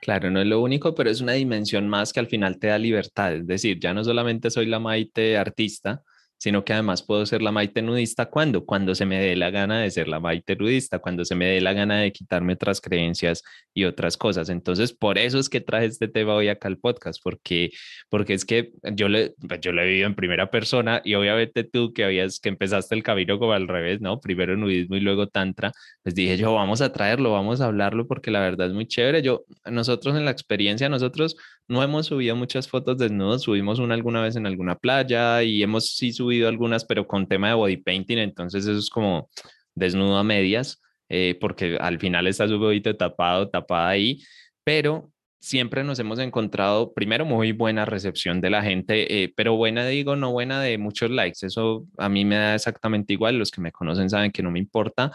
[0.00, 2.78] Claro, no es lo único, pero es una dimensión más que al final te da
[2.78, 3.34] libertad.
[3.34, 6.02] Es decir, ya no solamente soy la Maite artista,
[6.38, 9.80] sino que además puedo ser la Maite nudista cuando, cuando se me dé la gana
[9.80, 13.42] de ser la Maite nudista, cuando se me dé la gana de quitarme otras creencias
[13.74, 14.48] y otras cosas.
[14.48, 17.70] Entonces, por eso es que traje este tema hoy acá al podcast, porque,
[18.08, 21.64] porque es que yo, le, pues, yo lo he vivido en primera persona y obviamente
[21.64, 24.20] tú que habías, que empezaste el camino como al revés, ¿no?
[24.20, 25.72] Primero nudismo y luego tantra,
[26.02, 29.22] pues dije yo, vamos a traerlo, vamos a hablarlo porque la verdad es muy chévere.
[29.22, 31.36] Yo, nosotros en la experiencia, nosotros
[31.66, 35.96] no hemos subido muchas fotos desnudos, subimos una alguna vez en alguna playa y hemos
[35.96, 39.28] sí subido algunas, pero con tema de body painting, entonces eso es como
[39.74, 44.22] desnudo a medias, eh, porque al final está su bodito tapado, tapada ahí,
[44.64, 45.10] pero
[45.40, 50.16] siempre nos hemos encontrado, primero, muy buena recepción de la gente, eh, pero buena, digo,
[50.16, 53.72] no buena de muchos likes, eso a mí me da exactamente igual, los que me
[53.72, 55.12] conocen saben que no me importa,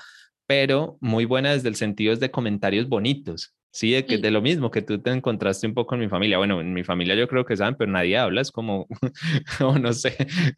[0.48, 3.54] pero muy buena desde el sentido de comentarios bonitos.
[3.74, 6.38] Sí, de, que, de lo mismo que tú te encontraste un poco en mi familia.
[6.38, 8.86] Bueno, en mi familia yo creo que saben, pero nadie habla, es como,
[9.82, 10.16] no sé,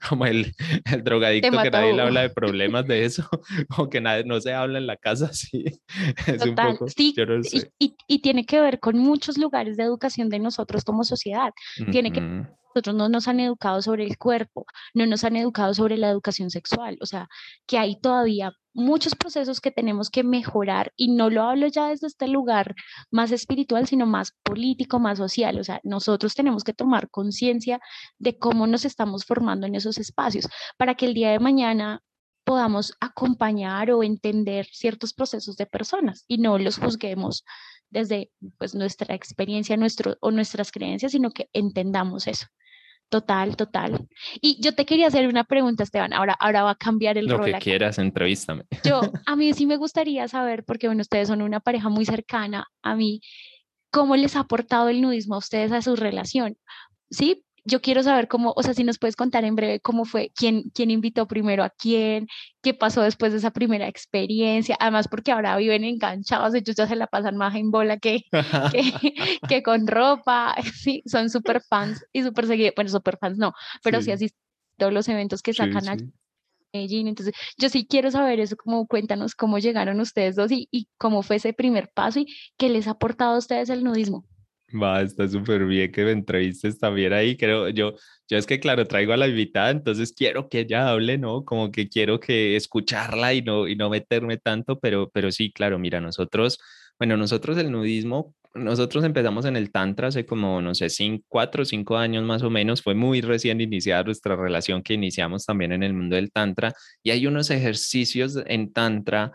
[0.09, 0.53] como el,
[0.91, 3.25] el drogadicto que nadie le habla de problemas de eso,
[3.77, 5.63] o que nadie, no se habla en la casa, sí.
[6.27, 7.15] Es un poco, sí,
[7.79, 11.53] y, y, tiene que ver con muchos lugares de educación de nosotros como sociedad.
[11.89, 12.19] Tiene que
[12.75, 16.49] nosotros no nos han educado sobre el cuerpo, no nos han educado sobre la educación
[16.49, 17.29] sexual, o sea,
[17.65, 22.07] que hay todavía muchos procesos que tenemos que mejorar y no lo hablo ya desde
[22.07, 22.75] este lugar
[23.11, 25.57] más espiritual, sino más político, más social.
[25.57, 27.79] O sea, nosotros tenemos que tomar conciencia
[28.19, 32.01] de cómo nos estamos formando en esos espacios para que el día de mañana
[32.43, 37.45] podamos acompañar o entender ciertos procesos de personas y no los juzguemos
[37.89, 42.47] desde pues, nuestra experiencia nuestro, o nuestras creencias, sino que entendamos eso.
[43.09, 44.07] Total, total.
[44.41, 46.11] Y yo te quería hacer una pregunta, Esteban.
[46.13, 48.63] Ahora, ahora va a cambiar el Lo que quieras, entrevístame.
[48.83, 52.67] Yo, a mí sí me gustaría saber, porque bueno, ustedes son una pareja muy cercana
[52.81, 53.21] a mí,
[53.91, 56.57] ¿cómo les ha aportado el nudismo a ustedes a su relación?
[57.09, 60.31] Sí, yo quiero saber cómo, o sea, si nos puedes contar en breve cómo fue,
[60.35, 62.27] quién, quién invitó primero a quién,
[62.61, 66.95] qué pasó después de esa primera experiencia, además porque ahora viven enganchados, ellos ya se
[66.95, 68.21] la pasan más en bola que,
[69.49, 73.53] que, con ropa, sí, son súper fans y súper seguidos, bueno, súper fans no,
[73.83, 74.29] pero sí, así
[74.77, 75.97] todos los eventos que sacan a
[76.71, 80.87] Medellín, entonces yo sí quiero saber eso, como cuéntanos cómo llegaron ustedes dos y, y
[80.97, 84.25] cómo fue ese primer paso y qué les ha aportado a ustedes el nudismo.
[84.81, 87.37] Va, está súper bien que me entrevistes también ahí.
[87.37, 87.93] Creo yo,
[88.27, 91.45] yo es que claro, traigo a la invitada, entonces quiero que ella hable, ¿no?
[91.45, 95.79] Como que quiero que escucharla y no, y no meterme tanto, pero, pero sí, claro,
[95.79, 96.59] mira, nosotros,
[96.99, 101.63] bueno, nosotros el nudismo, nosotros empezamos en el Tantra hace como, no sé, cinco, cuatro
[101.63, 105.71] o cinco años más o menos, fue muy recién iniciada nuestra relación que iniciamos también
[105.73, 106.73] en el mundo del Tantra
[107.03, 109.31] y hay unos ejercicios en Tantra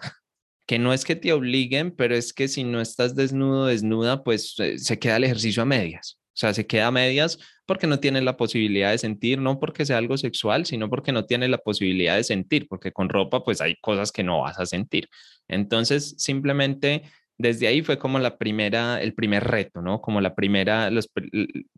[0.71, 4.55] que no es que te obliguen, pero es que si no estás desnudo, desnuda, pues
[4.61, 6.21] eh, se queda el ejercicio a medias.
[6.29, 9.85] O sea, se queda a medias porque no tienes la posibilidad de sentir, no porque
[9.85, 13.61] sea algo sexual, sino porque no tienes la posibilidad de sentir, porque con ropa pues
[13.61, 15.09] hay cosas que no vas a sentir.
[15.49, 17.03] Entonces, simplemente
[17.37, 20.01] desde ahí fue como la primera, el primer reto, ¿no?
[20.01, 21.11] Como la primera, los,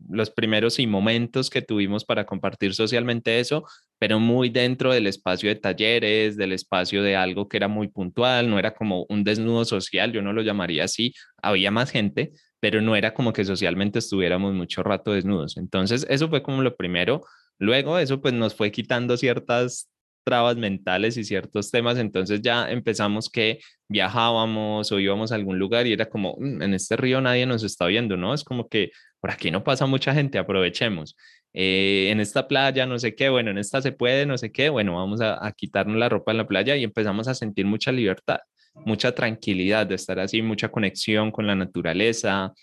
[0.07, 3.65] los primeros y momentos que tuvimos para compartir socialmente eso,
[4.03, 8.49] pero muy dentro del espacio de talleres, del espacio de algo que era muy puntual,
[8.49, 12.81] no era como un desnudo social, yo no lo llamaría así, había más gente, pero
[12.81, 15.55] no era como que socialmente estuviéramos mucho rato desnudos.
[15.55, 17.21] Entonces, eso fue como lo primero.
[17.59, 19.89] Luego, eso pues nos fue quitando ciertas
[20.25, 25.87] trabas mentales y ciertos temas, entonces ya empezamos que viajábamos o íbamos a algún lugar
[25.87, 28.33] y era como, mm, en este río nadie nos está viendo, ¿no?
[28.33, 28.91] Es como que
[29.21, 31.15] por aquí no pasa mucha gente, aprovechemos.
[31.53, 34.69] Eh, en esta playa, no sé qué, bueno, en esta se puede, no sé qué,
[34.69, 38.39] bueno, vamos a, quitarnos la ropa en la playa y empezamos a sentir mucha libertad,
[38.73, 42.53] mucha tranquilidad de estar así, mucha conexión con la naturaleza,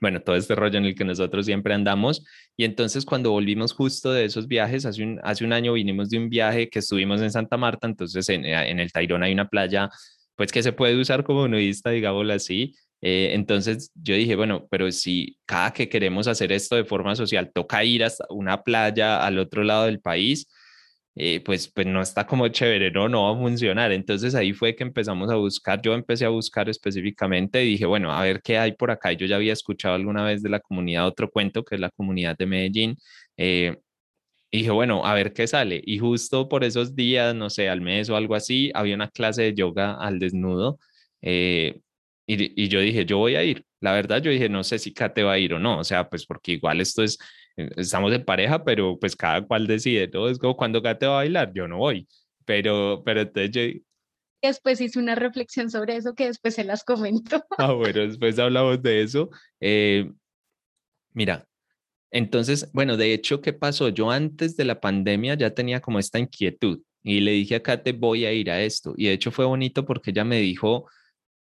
[0.00, 2.24] bueno, todo este rollo en el que nosotros siempre andamos.
[2.56, 6.18] Y entonces cuando volvimos justo de esos viajes, hace un, hace un año vinimos de
[6.18, 9.90] un viaje que estuvimos en Santa Marta, entonces en, en el Tairón hay una playa,
[10.36, 12.76] pues que se puede usar como nudista, digámoslo así.
[13.00, 17.50] Eh, entonces yo dije, bueno, pero si cada que queremos hacer esto de forma social
[17.54, 20.48] toca ir hasta una playa al otro lado del país,
[21.20, 23.90] eh, pues, pues no está como chévere, no, no va a funcionar.
[23.92, 28.12] Entonces ahí fue que empezamos a buscar, yo empecé a buscar específicamente y dije, bueno,
[28.12, 29.12] a ver qué hay por acá.
[29.12, 32.36] Yo ya había escuchado alguna vez de la comunidad otro cuento, que es la comunidad
[32.38, 32.96] de Medellín.
[33.36, 33.78] Eh,
[34.52, 35.82] dije, bueno, a ver qué sale.
[35.84, 39.42] Y justo por esos días, no sé, al mes o algo así, había una clase
[39.42, 40.78] de yoga al desnudo.
[41.22, 41.80] Eh,
[42.30, 43.64] y, y, yo dije, yo voy a ir.
[43.80, 45.78] La verdad, yo dije, no sé si Kate va a ir o no.
[45.78, 47.18] O sea, pues porque igual esto es,
[47.56, 50.08] eh, estamos en pareja, pero pues cada cual decide.
[50.08, 52.06] Todo es como cuando Kate va a bailar, yo no voy.
[52.44, 53.80] Pero, pero entonces yo...
[54.42, 57.42] Después hice una reflexión sobre eso que después se las comento.
[57.58, 59.30] Ah, bueno, después hablamos de eso.
[59.58, 60.12] Eh,
[61.14, 61.48] mira,
[62.10, 63.88] entonces, bueno, de hecho, ¿qué pasó?
[63.88, 67.92] Yo antes de la pandemia ya tenía como esta inquietud y le dije a Kate,
[67.92, 68.92] voy a ir a esto.
[68.98, 70.86] Y de hecho fue bonito porque ella me dijo,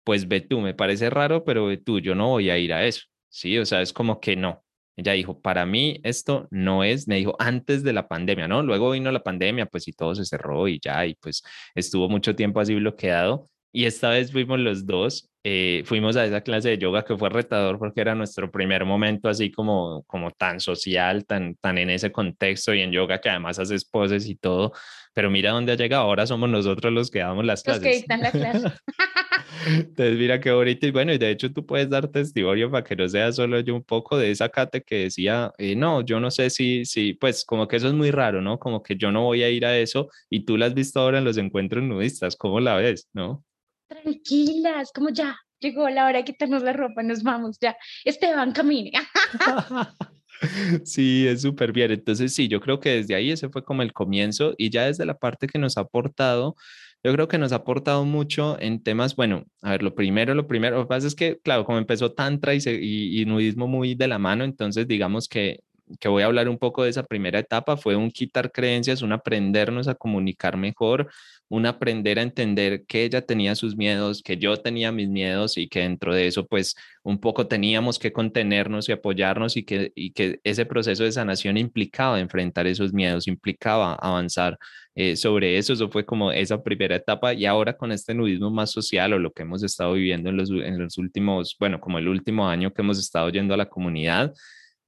[0.10, 2.84] pues ve tú, me parece raro, pero ve tú, yo no voy a ir a
[2.84, 3.04] eso.
[3.30, 4.64] Sí, o sea, es como que no.
[4.96, 8.64] Ella dijo, para mí esto no es, me dijo antes de la pandemia, ¿no?
[8.64, 11.44] Luego vino la pandemia, pues y todo se cerró y ya, y pues
[11.76, 13.52] estuvo mucho tiempo así bloqueado.
[13.72, 17.30] Y esta vez fuimos los dos, eh, fuimos a esa clase de yoga que fue
[17.30, 22.12] retador porque era nuestro primer momento así como, como tan social, tan, tan en ese
[22.12, 24.74] contexto y en yoga que además haces poses y todo.
[25.20, 27.84] Pero mira dónde ha llegado, ahora somos nosotros los que damos las clases.
[27.84, 28.72] Los que dictan la clase.
[29.68, 30.88] Entonces, mira qué bonito.
[30.88, 33.76] Y bueno, y de hecho tú puedes dar testimonio para que no sea solo yo
[33.76, 37.44] un poco de esa Kate que decía, eh, no, yo no sé si, si, pues
[37.44, 38.60] como que eso es muy raro, ¿no?
[38.60, 41.18] Como que yo no voy a ir a eso y tú la has visto ahora
[41.18, 43.44] en los encuentros nudistas, ¿cómo la ves, no?
[43.90, 47.76] tranquilas, como ya, llegó la hora de quitarnos la ropa, nos vamos ya.
[48.06, 48.94] Esteban, camine.
[50.86, 51.92] Sí, es súper bien.
[51.92, 55.06] Entonces, sí, yo creo que desde ahí ese fue como el comienzo y ya desde
[55.06, 56.56] la parte que nos ha aportado,
[57.04, 60.48] yo creo que nos ha aportado mucho en temas, bueno, a ver, lo primero, lo
[60.48, 63.96] primero, lo que pasa es que, claro, como empezó Tantra y, y, y nudismo muy
[63.96, 65.62] de la mano, entonces digamos que
[66.00, 69.12] que voy a hablar un poco de esa primera etapa, fue un quitar creencias, un
[69.12, 71.10] aprendernos a comunicar mejor,
[71.50, 75.68] un aprender a entender que ella tenía sus miedos, que yo tenía mis miedos y
[75.68, 80.12] que dentro de eso pues un poco teníamos que contenernos y apoyarnos y que, y
[80.12, 84.60] que ese proceso de sanación implicaba enfrentar esos miedos, implicaba avanzar
[84.96, 88.72] eh, sobre eso, eso fue como esa primera etapa y ahora con este nudismo más
[88.72, 92.08] social o lo que hemos estado viviendo en los, en los últimos, bueno, como el
[92.08, 94.34] último año que hemos estado yendo a la comunidad,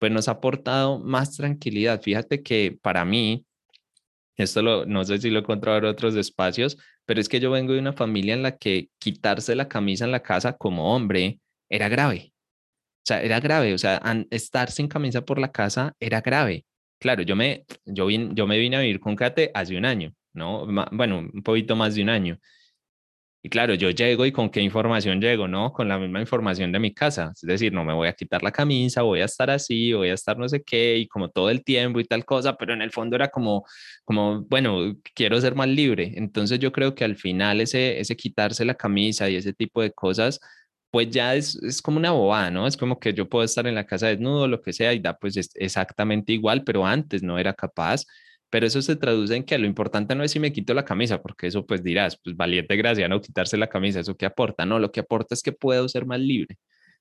[0.01, 2.01] pues nos ha aportado más tranquilidad.
[2.01, 3.45] Fíjate que para mí,
[4.35, 7.51] esto lo, no sé si lo he encontrado en otros espacios, pero es que yo
[7.51, 11.39] vengo de una familia en la que quitarse la camisa en la casa como hombre
[11.69, 12.33] era grave.
[13.03, 16.65] O sea, era grave, o sea, estar sin camisa por la casa era grave.
[16.99, 20.65] Claro, yo me, yo, yo me vine a vivir con Kate hace un año, ¿no?
[20.93, 22.39] Bueno, un poquito más de un año.
[23.43, 25.73] Y claro, yo llego y con qué información llego, ¿no?
[25.73, 27.31] Con la misma información de mi casa.
[27.33, 30.13] Es decir, no me voy a quitar la camisa, voy a estar así, voy a
[30.13, 32.91] estar no sé qué, y como todo el tiempo y tal cosa, pero en el
[32.91, 33.65] fondo era como,
[34.05, 36.13] como bueno, quiero ser más libre.
[36.17, 39.91] Entonces yo creo que al final ese, ese quitarse la camisa y ese tipo de
[39.91, 40.39] cosas,
[40.91, 42.67] pues ya es, es como una bobada, ¿no?
[42.67, 45.17] Es como que yo puedo estar en la casa desnudo, lo que sea, y da
[45.17, 48.05] pues exactamente igual, pero antes no era capaz
[48.51, 51.21] pero eso se traduce en que lo importante no es si me quito la camisa,
[51.21, 54.77] porque eso pues dirás, pues valiente gracia, no quitarse la camisa, eso que aporta, no,
[54.77, 56.57] lo que aporta es que puedo ser más libre.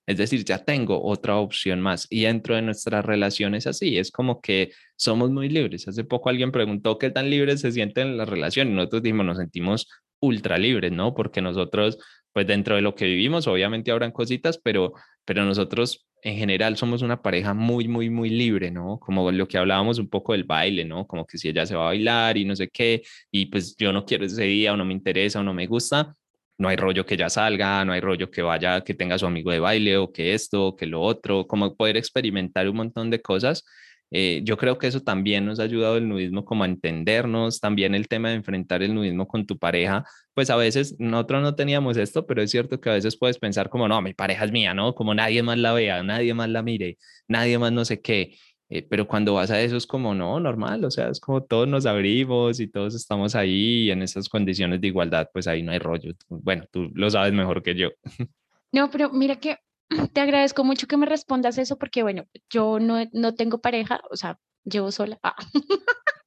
[0.06, 4.40] Es decir, ya tengo otra opción más y dentro de nuestras relaciones así, es como
[4.40, 5.88] que somos muy libres.
[5.88, 9.26] Hace poco alguien preguntó qué tan libres se sienten en la relación y nosotros dijimos,
[9.26, 9.88] nos sentimos
[10.20, 11.14] ultra libres, ¿no?
[11.14, 11.98] Porque nosotros,
[12.32, 14.92] pues dentro de lo que vivimos, obviamente habrán cositas, pero,
[15.24, 18.98] pero nosotros en general somos una pareja muy, muy, muy libre, ¿no?
[19.00, 21.06] Como lo que hablábamos un poco del baile, ¿no?
[21.06, 23.92] Como que si ella se va a bailar y no sé qué, y pues yo
[23.92, 26.14] no quiero ese día o no me interesa o no me gusta,
[26.58, 29.50] no hay rollo que ya salga, no hay rollo que vaya, que tenga su amigo
[29.50, 33.22] de baile o que esto, o que lo otro, como poder experimentar un montón de
[33.22, 33.64] cosas
[34.12, 37.94] eh, yo creo que eso también nos ha ayudado el nudismo como a entendernos, también
[37.94, 40.04] el tema de enfrentar el nudismo con tu pareja,
[40.40, 43.68] pues a veces nosotros no teníamos esto, pero es cierto que a veces puedes pensar
[43.68, 44.94] como, no, mi pareja es mía, ¿no?
[44.94, 46.96] Como nadie más la vea, nadie más la mire,
[47.28, 48.38] nadie más no sé qué.
[48.70, 51.68] Eh, pero cuando vas a eso es como, no, normal, o sea, es como todos
[51.68, 55.72] nos abrimos y todos estamos ahí y en esas condiciones de igualdad, pues ahí no
[55.72, 56.14] hay rollo.
[56.30, 57.90] Bueno, tú lo sabes mejor que yo.
[58.72, 59.58] No, pero mira que
[60.14, 64.16] te agradezco mucho que me respondas eso porque, bueno, yo no, no tengo pareja, o
[64.16, 65.18] sea, llevo sola.
[65.22, 65.36] Ah.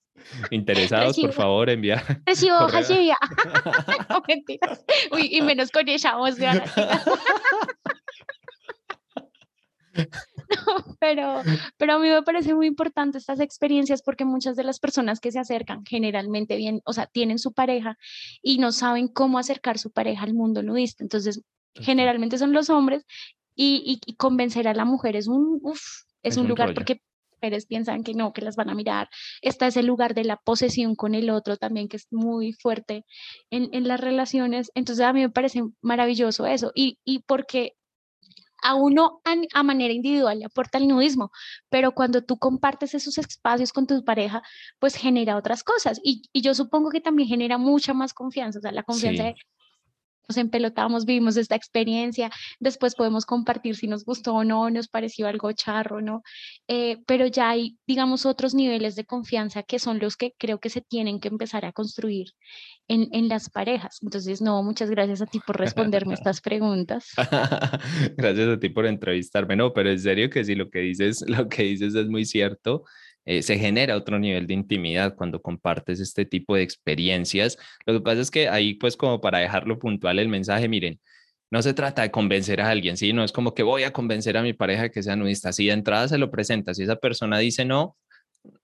[0.51, 2.03] Interesados, por favor, enviar.
[2.25, 2.95] Recibo hojas de
[4.09, 4.83] no, mentiras.
[5.11, 6.47] Uy, y menos con ella voz de
[9.95, 11.41] No, pero,
[11.77, 15.31] pero a mí me parece muy importante estas experiencias porque muchas de las personas que
[15.31, 17.97] se acercan generalmente bien, o sea, tienen su pareja
[18.41, 21.03] y no saben cómo acercar su pareja al mundo nudista.
[21.03, 21.43] Entonces,
[21.75, 23.05] Generalmente son los hombres
[23.55, 25.61] y, convencer a la mujer es un,
[26.21, 27.01] es, un, lugar porque
[27.43, 29.09] mujeres piensan que no, que las van a mirar.
[29.41, 33.05] Está ese lugar de la posesión con el otro también, que es muy fuerte
[33.51, 34.71] en, en las relaciones.
[34.75, 36.71] Entonces a mí me parece maravilloso eso.
[36.73, 37.73] Y, y porque
[38.63, 39.21] a uno
[39.53, 41.31] a, manera individual le aporta el nudismo,
[41.69, 44.41] pero cuando tú compartes esos espacios con tu pareja,
[44.79, 45.99] pues genera otras cosas.
[46.01, 49.35] Y, yo supongo que también genera mucha más confianza, o sea, la confianza de
[50.27, 55.27] nos empelotamos, vivimos esta experiencia, después podemos compartir si nos gustó o no, nos pareció
[55.27, 56.23] algo charro, ¿no?
[56.67, 60.69] Eh, pero ya hay, digamos, otros niveles de confianza que son los que creo que
[60.69, 62.27] se tienen que empezar a construir
[62.87, 63.99] en, en las parejas.
[64.01, 67.11] Entonces, no, muchas gracias a ti por responderme estas preguntas.
[68.17, 71.47] gracias a ti por entrevistarme, no, pero en serio que sí, lo que dices, lo
[71.47, 72.83] que dices es muy cierto.
[73.25, 77.57] Eh, se genera otro nivel de intimidad cuando compartes este tipo de experiencias.
[77.85, 80.99] Lo que pasa es que ahí, pues como para dejarlo puntual el mensaje, miren,
[81.51, 83.13] no se trata de convencer a alguien, ¿sí?
[83.13, 85.53] No es como que voy a convencer a mi pareja que sea nudista.
[85.53, 87.95] Si de entrada se lo presenta, si esa persona dice no,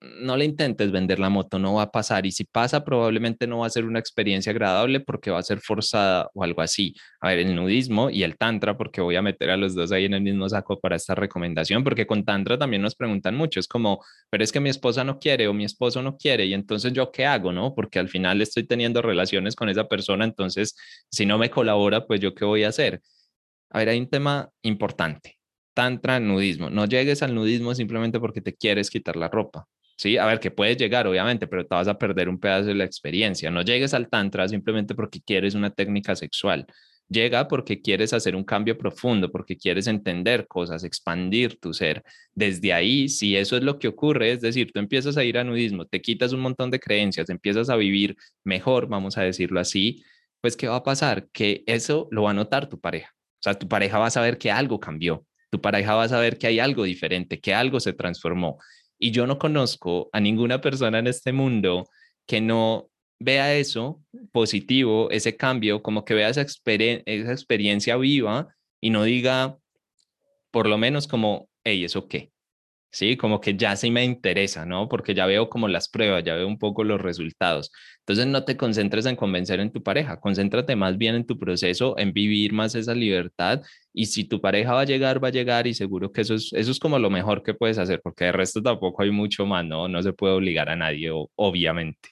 [0.02, 2.26] no le intentes vender la moto, no va a pasar.
[2.26, 5.60] Y si pasa, probablemente no va a ser una experiencia agradable porque va a ser
[5.62, 6.96] forzada o algo así.
[7.22, 10.06] A ver, el nudismo y el tantra, porque voy a meter a los dos ahí
[10.06, 13.60] en el mismo saco para esta recomendación, porque con tantra también nos preguntan mucho.
[13.60, 16.46] Es como, pero es que mi esposa no quiere o mi esposo no quiere.
[16.46, 17.74] Y entonces yo qué hago, ¿no?
[17.74, 20.26] Porque al final estoy teniendo relaciones con esa persona.
[20.26, 20.76] Entonces,
[21.10, 23.02] si no me colabora, pues yo qué voy a hacer.
[23.72, 25.39] A ver, hay un tema importante
[25.80, 26.70] tantra, nudismo.
[26.70, 29.66] No llegues al nudismo simplemente porque te quieres quitar la ropa.
[29.96, 32.76] Sí, a ver, que puedes llegar, obviamente, pero te vas a perder un pedazo de
[32.76, 33.50] la experiencia.
[33.50, 36.66] No llegues al tantra simplemente porque quieres una técnica sexual.
[37.08, 42.04] Llega porque quieres hacer un cambio profundo, porque quieres entender cosas, expandir tu ser.
[42.34, 45.46] Desde ahí, si eso es lo que ocurre, es decir, tú empiezas a ir a
[45.46, 50.04] nudismo, te quitas un montón de creencias, empiezas a vivir mejor, vamos a decirlo así,
[50.42, 51.30] pues ¿qué va a pasar?
[51.32, 53.12] Que eso lo va a notar tu pareja.
[53.16, 56.38] O sea, tu pareja va a saber que algo cambió tu pareja va a saber
[56.38, 58.60] que hay algo diferente, que algo se transformó.
[58.98, 61.86] Y yo no conozco a ninguna persona en este mundo
[62.28, 62.90] que no
[63.20, 69.58] vea eso positivo, ese cambio, como que vea esa, experiencia viva y no diga,
[70.52, 72.32] por lo menos como, hey, ¿eso qué?
[72.92, 73.18] ¿Sí?
[73.18, 74.90] Como que ya sí me interesa, ¿no?
[74.90, 77.72] Porque ya veo como las pruebas, ya veo un poco los resultados.
[78.00, 81.98] Entonces no te concentres en convencer en tu pareja, concéntrate más bien en tu proceso,
[81.98, 83.62] en vivir más esa libertad
[83.94, 86.52] y si tu pareja va a llegar, va a llegar y seguro que eso es,
[86.54, 89.66] eso es como lo mejor que puedes hacer, porque de resto tampoco hay mucho más,
[89.66, 89.88] ¿no?
[89.88, 92.10] No se puede obligar a nadie, obviamente.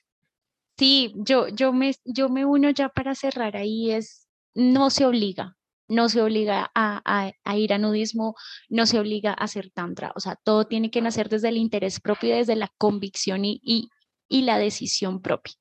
[0.77, 5.56] Sí, yo, yo, me, yo me uno ya para cerrar ahí, es, no se obliga,
[5.87, 8.35] no se obliga a, ir a nudismo,
[8.69, 11.99] no se obliga a hacer tantra, o sea, todo tiene que nacer desde el interés
[11.99, 15.53] propio, desde la convicción y, y, la decisión propia,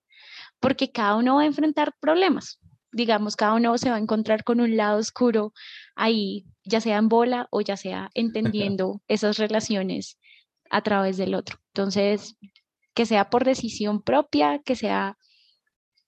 [0.60, 2.58] porque cada uno va a enfrentar problemas,
[2.92, 5.52] digamos, cada uno se va a encontrar con un lado oscuro
[5.94, 10.18] ahí, ya sea en bola o ya sea entendiendo esas relaciones
[10.70, 11.58] a través del otro.
[11.74, 12.36] Entonces,
[12.94, 15.16] que sea por decisión propia, que sea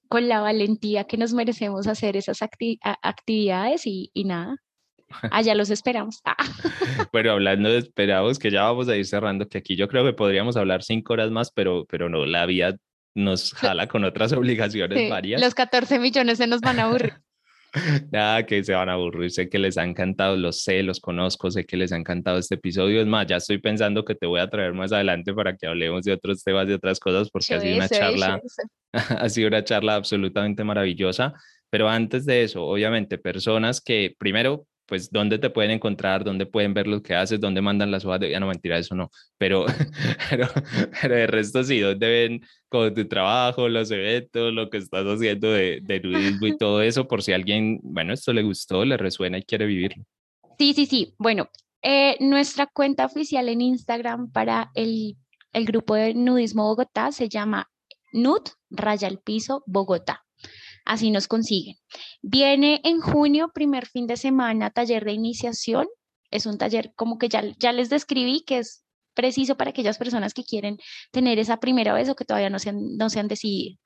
[0.08, 4.56] con la valentía que nos merecemos hacer esas actividades y, nada.
[5.32, 6.20] Allá los esperamos.
[7.12, 10.12] Pero hablando de esperados, que ya vamos a ir cerrando, que aquí yo creo que
[10.12, 12.76] podríamos hablar cinco horas más, pero, pero no, la vida
[13.14, 15.40] nos jala con otras obligaciones varias.
[15.40, 17.14] Los 14 millones se nos van a aburrir.
[18.10, 21.50] Nada, que se van a aburrir, sé que les ha encantado, los sé, los conozco,
[21.50, 23.00] sé que les ha encantado este episodio.
[23.00, 26.04] Es más, ya estoy pensando que te voy a traer más adelante para que hablemos
[26.04, 28.40] de otros temas, de otras cosas, porque ha sido una charla,
[28.92, 31.34] ha sido una charla absolutamente maravillosa.
[31.70, 36.72] Pero antes de eso, obviamente, personas que primero pues dónde te pueden encontrar, dónde pueden
[36.72, 39.66] ver lo que haces, dónde mandan las hojas de ya no mentira, eso no, pero,
[40.30, 40.48] pero,
[41.00, 45.52] pero de resto sí, dónde ven con tu trabajo, los eventos, lo que estás haciendo
[45.52, 49.38] de, de nudismo y todo eso, por si alguien, bueno, esto le gustó, le resuena
[49.38, 50.04] y quiere vivirlo.
[50.58, 51.14] Sí, sí, sí.
[51.18, 51.48] Bueno,
[51.82, 55.16] eh, nuestra cuenta oficial en Instagram para el,
[55.52, 57.70] el grupo de nudismo Bogotá se llama
[58.12, 60.24] Nud Raya al Piso Bogotá
[60.88, 61.76] así nos consiguen.
[62.22, 65.86] Viene en junio, primer fin de semana, taller de iniciación.
[66.30, 68.84] Es un taller como que ya, ya les describí, que es
[69.14, 70.78] preciso para aquellas personas que quieren
[71.10, 73.76] tener esa primera vez o que todavía no se han, no se han decidido.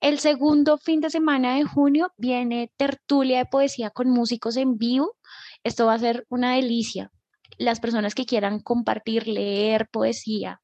[0.00, 5.16] El segundo fin de semana de junio viene tertulia de poesía con músicos en vivo.
[5.62, 7.10] Esto va a ser una delicia.
[7.58, 10.60] Las personas que quieran compartir, leer poesía,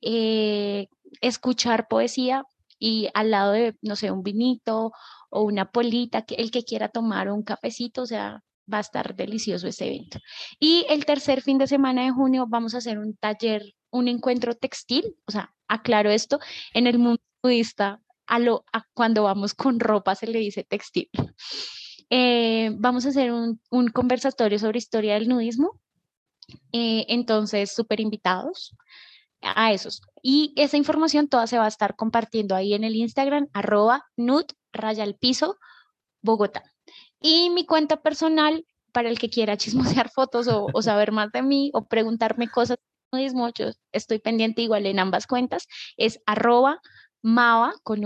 [0.00, 0.86] eh,
[1.20, 2.44] escuchar poesía
[2.78, 4.92] y al lado de, no sé, un vinito
[5.34, 9.66] o una polita, el que quiera tomar un cafecito, o sea, va a estar delicioso
[9.66, 10.20] este evento.
[10.60, 14.54] Y el tercer fin de semana de junio vamos a hacer un taller, un encuentro
[14.54, 16.38] textil, o sea, aclaro esto,
[16.72, 21.10] en el mundo budista, a lo, a cuando vamos con ropa se le dice textil.
[22.10, 23.60] Eh, vamos a hacer un,
[23.92, 25.80] conversatorio sobre historia del nudismo.
[26.70, 28.76] Eh, entonces, súper invitados
[29.42, 30.00] a esos.
[30.22, 34.52] Y esa información toda se va a estar compartiendo ahí en el Instagram, arroba nut
[34.74, 35.58] raya al piso,
[36.22, 36.62] Bogotá.
[37.20, 41.42] Y mi cuenta personal, para el que quiera chismosear fotos o, o saber más de
[41.42, 42.78] mí o preguntarme cosas
[43.56, 45.66] yo estoy pendiente igual en ambas cuentas,
[45.96, 46.80] es arroba
[47.22, 48.00] mava con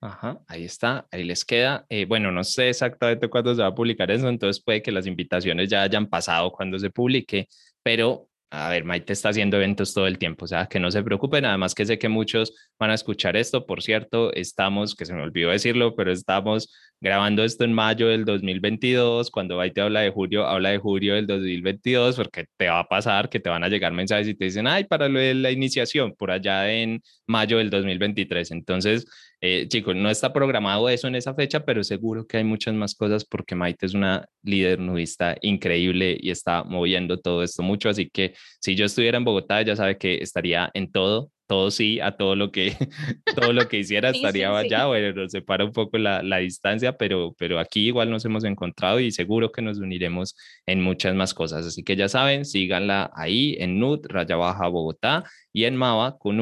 [0.00, 1.86] Ajá, ahí está, ahí les queda.
[1.88, 5.06] Eh, bueno, no sé exactamente cuándo se va a publicar eso, entonces puede que las
[5.06, 7.48] invitaciones ya hayan pasado cuando se publique,
[7.82, 11.02] pero a ver, Maite está haciendo eventos todo el tiempo, o sea, que no se
[11.02, 15.12] preocupen, además que sé que muchos van a escuchar esto, por cierto, estamos, que se
[15.12, 20.10] me olvidó decirlo, pero estamos grabando esto en mayo del 2022, cuando Maite habla de
[20.10, 23.68] julio, habla de julio del 2022, porque te va a pasar que te van a
[23.68, 28.52] llegar mensajes y te dicen, ay, para la iniciación, por allá en mayo del 2023,
[28.52, 29.06] entonces
[29.46, 32.94] eh, chicos, no está programado eso en esa fecha, pero seguro que hay muchas más
[32.94, 37.90] cosas porque Maite es una líder nudista increíble y está moviendo todo esto mucho.
[37.90, 42.00] Así que si yo estuviera en Bogotá, ya sabe que estaría en todo, todo sí,
[42.00, 42.74] a todo lo que,
[43.36, 44.86] todo lo que hiciera estaría allá.
[44.86, 48.98] Bueno, nos separa un poco la, la, distancia, pero, pero aquí igual nos hemos encontrado
[48.98, 51.66] y seguro que nos uniremos en muchas más cosas.
[51.66, 56.40] Así que ya saben, síganla ahí en NUT, raya baja Bogotá y en mava con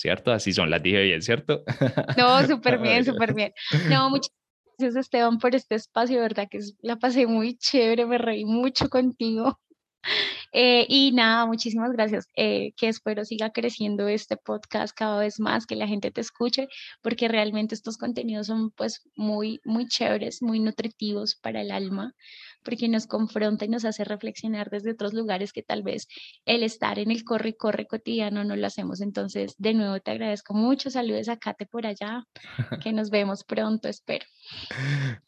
[0.00, 0.32] ¿cierto?
[0.32, 1.62] Así son, las dije bien, ¿cierto?
[2.16, 3.52] No, súper bien, súper bien.
[3.90, 4.32] No, muchas
[4.78, 6.48] gracias Esteban por este espacio, ¿verdad?
[6.50, 9.60] Que la pasé muy chévere, me reí mucho contigo.
[10.52, 12.26] Eh, y nada, muchísimas gracias.
[12.34, 16.66] Eh, que espero siga creciendo este podcast cada vez más, que la gente te escuche,
[17.02, 22.14] porque realmente estos contenidos son pues muy, muy chéveres, muy nutritivos para el alma
[22.62, 26.06] porque nos confronta y nos hace reflexionar desde otros lugares que tal vez
[26.44, 29.00] el estar en el corre y corre cotidiano no lo hacemos.
[29.00, 30.90] Entonces, de nuevo te agradezco mucho.
[30.90, 32.24] Saludos a Kate por allá,
[32.84, 34.26] que nos vemos pronto, espero.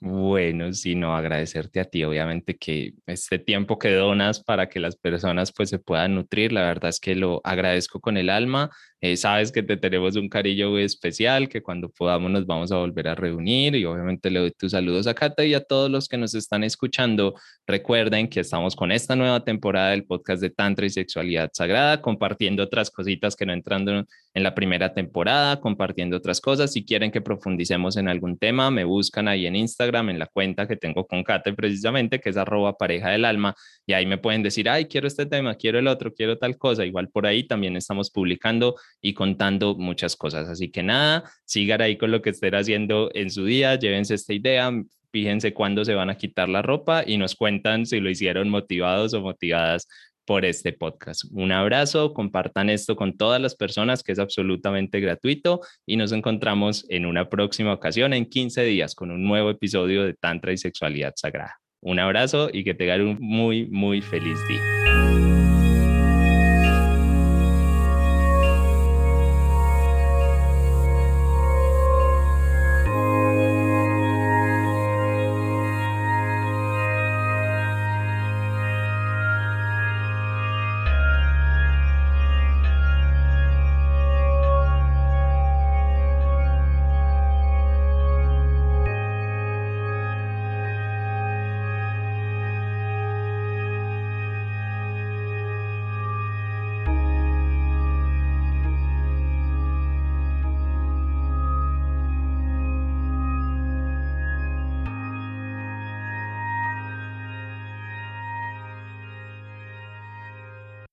[0.01, 4.97] Bueno, sí, no, agradecerte a ti, obviamente que este tiempo que donas para que las
[4.97, 8.70] personas pues se puedan nutrir, la verdad es que lo agradezco con el alma.
[9.05, 13.09] Eh, sabes que te tenemos un cariño especial, que cuando podamos nos vamos a volver
[13.09, 16.16] a reunir y obviamente le doy tus saludos a Cata y a todos los que
[16.16, 17.34] nos están escuchando.
[17.66, 22.62] Recuerden que estamos con esta nueva temporada del podcast de Tantra y Sexualidad Sagrada, compartiendo
[22.62, 24.05] otras cositas que no entrando
[24.35, 26.72] en la primera temporada, compartiendo otras cosas.
[26.72, 30.66] Si quieren que profundicemos en algún tema, me buscan ahí en Instagram, en la cuenta
[30.66, 33.55] que tengo con Kate precisamente, que es arroba pareja del alma,
[33.87, 36.87] y ahí me pueden decir, ay, quiero este tema, quiero el otro, quiero tal cosa.
[36.87, 40.49] Igual por ahí también estamos publicando y contando muchas cosas.
[40.49, 44.33] Así que nada, sigan ahí con lo que estén haciendo en su día, llévense esta
[44.33, 44.70] idea,
[45.12, 49.12] fíjense cuándo se van a quitar la ropa y nos cuentan si lo hicieron motivados
[49.14, 49.87] o motivadas
[50.24, 51.24] por este podcast.
[51.32, 56.86] Un abrazo, compartan esto con todas las personas, que es absolutamente gratuito y nos encontramos
[56.88, 61.14] en una próxima ocasión en 15 días con un nuevo episodio de Tantra y Sexualidad
[61.16, 61.56] Sagrada.
[61.80, 65.21] Un abrazo y que tengan un muy, muy feliz día.